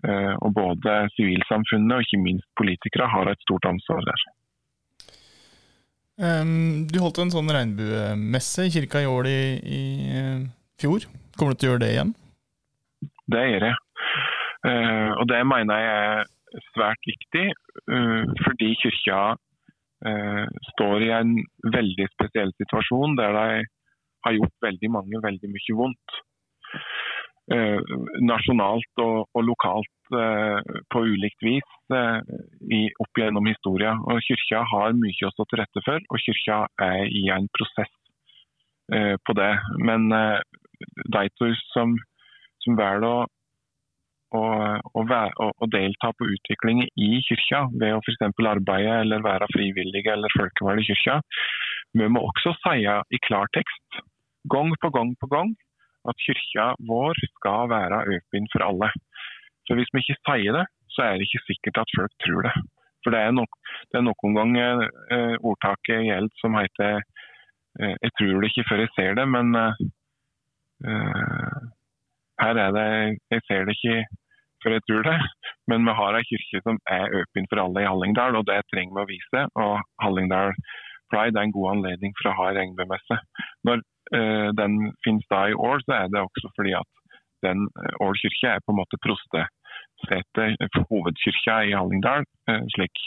Uh, 0.00 0.34
og 0.40 0.54
Både 0.56 0.94
sivilsamfunnet 1.16 1.96
og 1.98 2.06
ikke 2.06 2.22
minst 2.22 2.48
politikere 2.56 3.08
har 3.12 3.28
et 3.28 3.42
stort 3.46 3.68
ansvar 3.68 4.04
der. 4.08 4.28
Du 6.20 6.98
holdt 7.00 7.16
en 7.22 7.30
sånn 7.32 7.48
regnbuemesse 7.48 8.66
i 8.68 8.72
kirka 8.74 9.00
i 9.00 9.06
år 9.08 9.28
i, 9.30 9.38
i 9.64 9.84
uh, 10.12 10.42
fjor. 10.80 11.06
Kommer 11.36 11.56
du 11.56 11.62
til 11.62 11.70
å 11.70 11.72
gjøre 11.72 11.82
det 11.86 11.92
igjen? 11.94 12.10
Det 13.32 13.44
gjør 13.46 13.64
jeg. 13.70 13.78
Uh, 14.60 15.12
og 15.16 15.24
det 15.30 15.38
mener 15.48 15.80
jeg 15.80 16.02
er 16.10 16.60
svært 16.74 17.08
viktig, 17.08 17.46
fordi 18.42 18.68
kirka 18.82 19.20
eh, 20.06 20.46
står 20.72 21.04
i 21.04 21.12
en 21.14 21.36
veldig 21.74 22.08
spesiell 22.14 22.52
situasjon 22.60 23.16
der 23.18 23.36
de 23.36 23.68
har 24.26 24.36
gjort 24.36 24.66
veldig 24.66 24.90
mange 24.96 25.22
veldig 25.22 25.52
mye 25.52 25.76
vondt. 25.76 26.18
Eh, 27.50 27.80
nasjonalt 28.22 29.00
og, 29.02 29.24
og 29.34 29.42
lokalt 29.42 30.14
eh, 30.14 30.76
på 30.92 31.00
ulikt 31.02 31.42
vis 31.42 31.72
eh, 31.90 32.20
i, 32.70 32.84
opp 33.02 33.18
gjennom 33.18 33.48
historien. 33.50 33.98
Og 34.06 34.22
Kyrkja 34.22 34.60
har 34.70 34.94
mye 34.94 35.26
å 35.26 35.32
stå 35.34 35.48
til 35.50 35.58
rette 35.58 35.82
for, 35.82 35.98
og 35.98 36.22
Kyrkja 36.22 36.60
er 36.86 37.10
i 37.10 37.24
en 37.34 37.48
prosess 37.56 37.90
eh, 38.94 39.16
på 39.26 39.34
det. 39.34 39.50
Men 39.82 40.06
eh, 40.14 40.38
de 41.10 41.50
som, 41.72 41.98
som 42.62 42.78
velger 42.78 43.10
å 43.10 43.18
å, 44.30 44.40
å, 44.94 45.02
å, 45.02 45.66
delta 45.72 46.12
på 46.14 46.28
utviklingen 46.30 46.86
i 47.02 47.18
kyrkja 47.26 47.64
ved 47.80 47.96
å 47.96 47.98
f.eks. 47.98 48.20
arbeide 48.46 49.00
eller 49.02 49.24
være 49.24 49.48
frivillige 49.50 50.12
eller 50.12 50.30
folkevalgte 50.36 50.84
i 50.84 50.90
kyrkja. 50.92 51.16
Vi 51.98 52.06
må 52.14 52.22
også 52.28 52.52
si 52.60 52.84
i 52.86 53.20
klartekst, 53.26 54.04
gang 54.54 54.70
på 54.78 54.92
gang 54.94 55.16
på 55.18 55.26
gang, 55.34 55.50
at 56.08 56.22
kyrkja 56.26 56.66
vår 56.88 57.20
skal 57.36 57.70
være 57.72 58.04
åpen 58.16 58.48
for 58.52 58.66
alle. 58.66 58.90
Så 59.66 59.76
Hvis 59.78 59.92
vi 59.94 60.02
ikke 60.02 60.22
sier 60.26 60.58
det, 60.58 60.66
så 60.94 61.06
er 61.06 61.16
det 61.16 61.28
ikke 61.28 61.46
sikkert 61.48 61.82
at 61.84 61.94
folk 61.96 62.14
tror 62.24 62.42
det. 62.48 62.54
For 63.02 63.14
Det 63.14 63.20
er, 63.20 63.32
nok, 63.32 63.52
det 63.90 64.00
er 64.00 64.06
noen 64.06 64.36
ganger 64.36 64.84
eh, 65.14 65.36
ordtaket 65.40 66.06
gjelder 66.08 66.42
som 66.42 66.58
heter 66.58 67.00
eh, 67.80 67.94
'jeg 68.02 68.12
tror 68.18 68.40
det 68.40 68.50
ikke 68.50 68.68
før 68.68 68.82
jeg 68.84 68.94
ser 68.96 69.12
det', 69.16 69.32
men 69.36 69.46
eh, 69.56 69.74
her 72.42 72.54
er 72.66 72.70
det 72.78 72.90
Jeg 73.30 73.40
ser 73.48 73.64
det 73.64 73.76
ikke 73.76 73.98
før 74.62 74.76
jeg 74.76 74.84
tror 74.88 75.02
det. 75.10 75.18
Men 75.70 75.86
vi 75.88 75.92
har 76.00 76.18
ei 76.18 76.28
kirke 76.30 76.62
som 76.66 76.76
er 76.98 77.16
åpen 77.20 77.48
for 77.48 77.62
alle 77.62 77.84
i 77.84 77.90
Hallingdal, 77.90 78.36
og 78.36 78.46
det 78.50 78.60
trenger 78.72 78.94
vi 78.96 79.04
å 79.04 79.12
vise. 79.14 79.40
Og 79.64 79.74
Hallingdal 80.02 80.52
Pride 81.10 81.38
er 81.38 81.48
en 81.48 81.56
god 81.56 81.72
anledning 81.74 82.12
for 82.18 82.30
å 82.30 82.36
ha 82.38 82.46
regnbuemesse. 82.54 83.16
Når 83.66 83.82
den 84.10 84.72
finnes 85.06 85.26
da 85.30 85.44
i 85.48 85.54
år, 85.54 85.82
så 85.86 85.92
er 85.96 86.08
det 86.10 86.22
også 86.22 86.50
fordi 86.56 86.72
at 86.78 86.88
den 87.46 87.66
uh, 87.78 88.06
Ål 88.06 88.16
kirke 88.20 88.54
er 88.54 88.64
på 88.64 88.72
en 88.74 88.80
måte 88.80 88.98
prostesetet, 89.04 90.56
hovedkirka 90.90 91.60
i 91.68 91.76
Hallingdal, 91.76 92.26
slik 92.74 93.04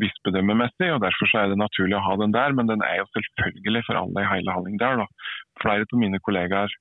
bispedømmemessig, 0.00 0.88
og 0.92 1.02
Derfor 1.04 1.28
så 1.30 1.42
er 1.42 1.52
det 1.52 1.60
naturlig 1.60 1.98
å 1.98 2.04
ha 2.06 2.16
den 2.20 2.34
der, 2.34 2.54
men 2.56 2.70
den 2.70 2.84
er 2.86 3.02
jo 3.02 3.10
selvfølgelig 3.12 3.84
for 3.88 4.00
alle 4.00 4.24
i 4.24 4.30
hele 4.30 4.56
Hallingdal. 4.56 5.04
og 5.04 5.62
Flere 5.62 5.84
av 5.84 6.00
mine 6.00 6.20
kollegaer 6.24 6.72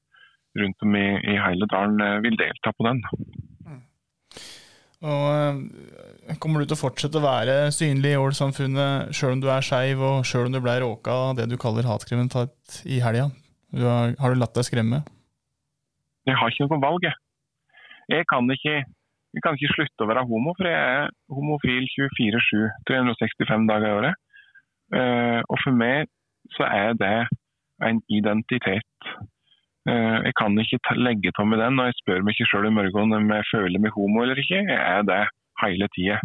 rundt 0.59 0.87
om 0.87 0.95
i, 0.95 1.07
i 1.33 1.35
hele 1.39 1.67
dalen 1.71 2.23
vil 2.23 2.39
delta 2.39 2.71
på 2.75 2.87
den. 2.87 3.03
Og 5.01 5.25
eh, 5.33 6.35
Kommer 6.41 6.61
du 6.61 6.69
til 6.69 6.77
å 6.77 6.83
fortsette 6.83 7.17
å 7.17 7.23
være 7.23 7.55
synlig 7.75 8.13
i 8.13 8.19
Ål-samfunnet 8.21 9.15
sjøl 9.17 9.35
om 9.35 9.41
du 9.43 9.49
er 9.51 9.65
skeiv, 9.65 10.01
og 10.05 10.27
sjøl 10.27 10.47
om 10.47 10.55
du 10.55 10.61
ble 10.63 10.77
råka 10.83 11.15
av 11.27 11.33
det 11.39 11.49
du 11.51 11.57
kaller 11.59 11.89
hatkriminalitet 11.89 12.77
i 12.85 13.01
helga? 13.03 13.27
Har, 13.81 14.13
har, 14.19 14.33
du 14.33 14.39
latt 14.39 14.55
deg 14.55 14.67
skremme? 14.67 15.01
Jeg 16.29 16.37
har 16.37 16.53
ikke 16.53 16.67
noe 16.69 16.83
valg, 16.83 17.07
jeg. 17.07 17.17
Jeg 18.11 18.27
kan 18.29 18.47
ikke, 18.53 18.77
jeg 19.35 19.43
kan 19.43 19.57
ikke 19.57 19.73
slutte 19.73 20.05
å 20.05 20.09
være 20.11 20.25
homo, 20.29 20.53
for 20.59 20.69
jeg 20.69 20.77
er 20.77 21.11
homofil 21.33 21.85
24-7, 21.97 22.65
365 22.89 23.67
dager 23.71 23.87
i 23.87 23.99
året. 23.99 24.23
Uh, 24.91 25.39
og 25.47 25.55
for 25.63 25.75
meg 25.75 26.09
så 26.57 26.67
er 26.67 26.97
det 26.99 27.15
en 27.87 28.01
identitet 28.11 28.91
Eh, 29.01 29.40
jeg 29.89 30.33
kan 30.37 30.53
ikke 30.61 30.93
legge 31.01 31.31
på 31.33 31.43
meg 31.49 31.57
den, 31.57 31.79
og 31.81 31.87
jeg 31.89 31.95
spør 31.97 32.19
meg 32.21 32.35
ikke 32.35 32.49
sjøl 32.51 32.67
i 32.69 32.73
morgen 32.75 33.15
om 33.17 33.31
jeg 33.33 33.47
føler 33.49 33.81
meg 33.81 33.95
homo 33.95 34.21
eller 34.21 34.37
ikke. 34.37 34.59
Jeg 34.61 34.77
er 34.77 35.07
det 35.07 35.23
hele 35.63 35.87
tida. 35.95 36.19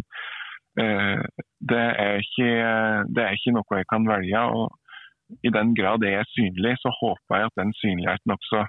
Eh, 0.81 1.21
det, 1.69 1.83
det, 3.15 3.23
er 3.23 3.33
ikke 3.35 3.55
noe 3.55 3.79
jeg 3.79 3.89
kan 3.89 4.05
velge. 4.09 4.41
og 4.41 5.39
I 5.43 5.53
den 5.57 5.73
grad 5.75 6.05
jeg 6.05 6.19
er 6.21 6.33
synlig, 6.35 6.75
så 6.83 6.93
håper 7.01 7.39
jeg 7.39 7.49
at 7.49 7.59
den 7.61 7.73
synligheten 7.81 8.35
også 8.37 8.65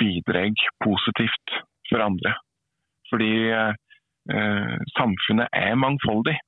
bidrar 0.00 0.64
positivt 0.84 1.58
for 1.90 2.02
andre. 2.08 2.34
Fordi 3.10 3.32
eh, 3.52 4.76
samfunnet 4.96 5.48
er 5.52 5.82
mangfoldig. 5.84 6.38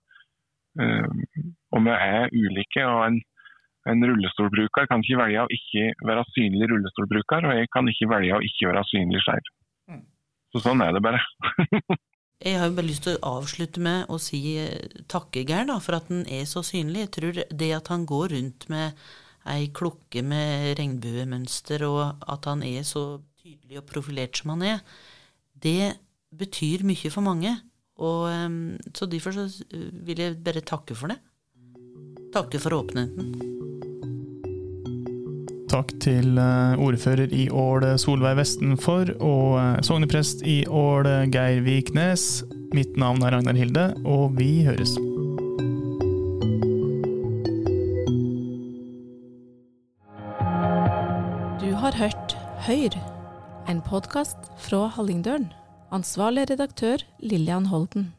Eh, 0.80 1.10
og 1.72 1.84
vi 1.84 1.94
er 1.94 2.32
ulike. 2.32 2.84
og 2.84 3.06
en 3.06 3.20
en 3.88 4.04
rullestolbruker 4.04 4.88
kan 4.90 5.02
ikke 5.04 5.20
velge 5.20 5.44
å 5.44 5.52
ikke 5.54 5.86
være 6.08 6.24
synlig 6.34 6.68
rullestolbruker, 6.72 7.48
og 7.48 7.60
jeg 7.60 7.70
kan 7.74 7.88
ikke 7.90 8.10
velge 8.10 8.36
å 8.36 8.44
ikke 8.44 8.70
være 8.70 8.84
synlig 8.90 9.22
skeiv. 9.24 9.52
Mm. 9.88 10.02
Så 10.52 10.62
sånn 10.64 10.82
er 10.84 10.96
det 10.96 11.02
bare. 11.04 11.20
jeg 12.46 12.58
har 12.60 12.68
jo 12.68 12.76
bare 12.78 12.88
lyst 12.88 13.06
til 13.06 13.16
å 13.18 13.32
avslutte 13.38 13.84
med 13.84 14.12
å 14.12 14.18
si 14.22 14.42
eh, 14.60 15.00
takke 15.10 15.46
Geir 15.48 15.72
for 15.84 15.98
at 15.98 16.10
han 16.12 16.26
er 16.26 16.44
så 16.50 16.64
synlig. 16.66 17.06
Jeg 17.06 17.14
tror 17.16 17.40
det 17.62 17.70
at 17.76 17.92
han 17.92 18.06
går 18.08 18.34
rundt 18.36 18.68
med 18.72 19.08
ei 19.48 19.70
klokke 19.72 20.24
med 20.26 20.74
regnbuemønster, 20.80 21.86
og 21.88 22.28
at 22.28 22.50
han 22.50 22.64
er 22.66 22.84
så 22.84 23.22
tydelig 23.40 23.80
og 23.80 23.88
profilert 23.88 24.36
som 24.36 24.52
han 24.56 24.66
er, 24.74 24.84
det 25.56 25.94
betyr 26.36 26.84
mye 26.86 27.12
for 27.12 27.24
mange. 27.24 27.54
Og, 27.98 28.28
eh, 28.30 28.84
så 28.94 29.08
derfor 29.10 29.34
så 29.36 29.48
vil 30.04 30.24
jeg 30.26 30.40
bare 30.44 30.66
takke 30.66 30.96
for 30.98 31.14
det. 31.14 31.20
Takke 32.34 32.60
for 32.60 32.80
åpenheten. 32.82 33.32
Takk 35.68 35.92
til 36.00 36.38
eh, 36.40 36.80
ordfører 36.80 37.32
i 37.36 37.48
Ål 37.52 37.84
Solveig 38.00 38.38
Vestenfor 38.38 39.12
og 39.20 39.58
eh, 39.60 39.74
sogneprest 39.84 40.44
i 40.48 40.62
Ål 40.64 41.08
Geir 41.32 41.60
Viknes. 41.66 42.44
Mitt 42.76 42.96
navn 43.00 43.22
er 43.24 43.36
Ragnar 43.36 43.56
Hilde, 43.56 43.90
og 44.04 44.36
vi 44.40 44.64
høres. 44.66 44.96
Du 51.60 51.70
har 51.80 51.96
hørt 51.96 52.36
Høyr, 52.68 52.96
en 53.68 53.80
podkast 53.84 54.52
fra 54.60 54.86
Hallingdølen. 54.96 55.48
Ansvarlig 55.92 56.50
redaktør 56.50 57.04
Lillian 57.20 57.66
Holden. 57.66 58.12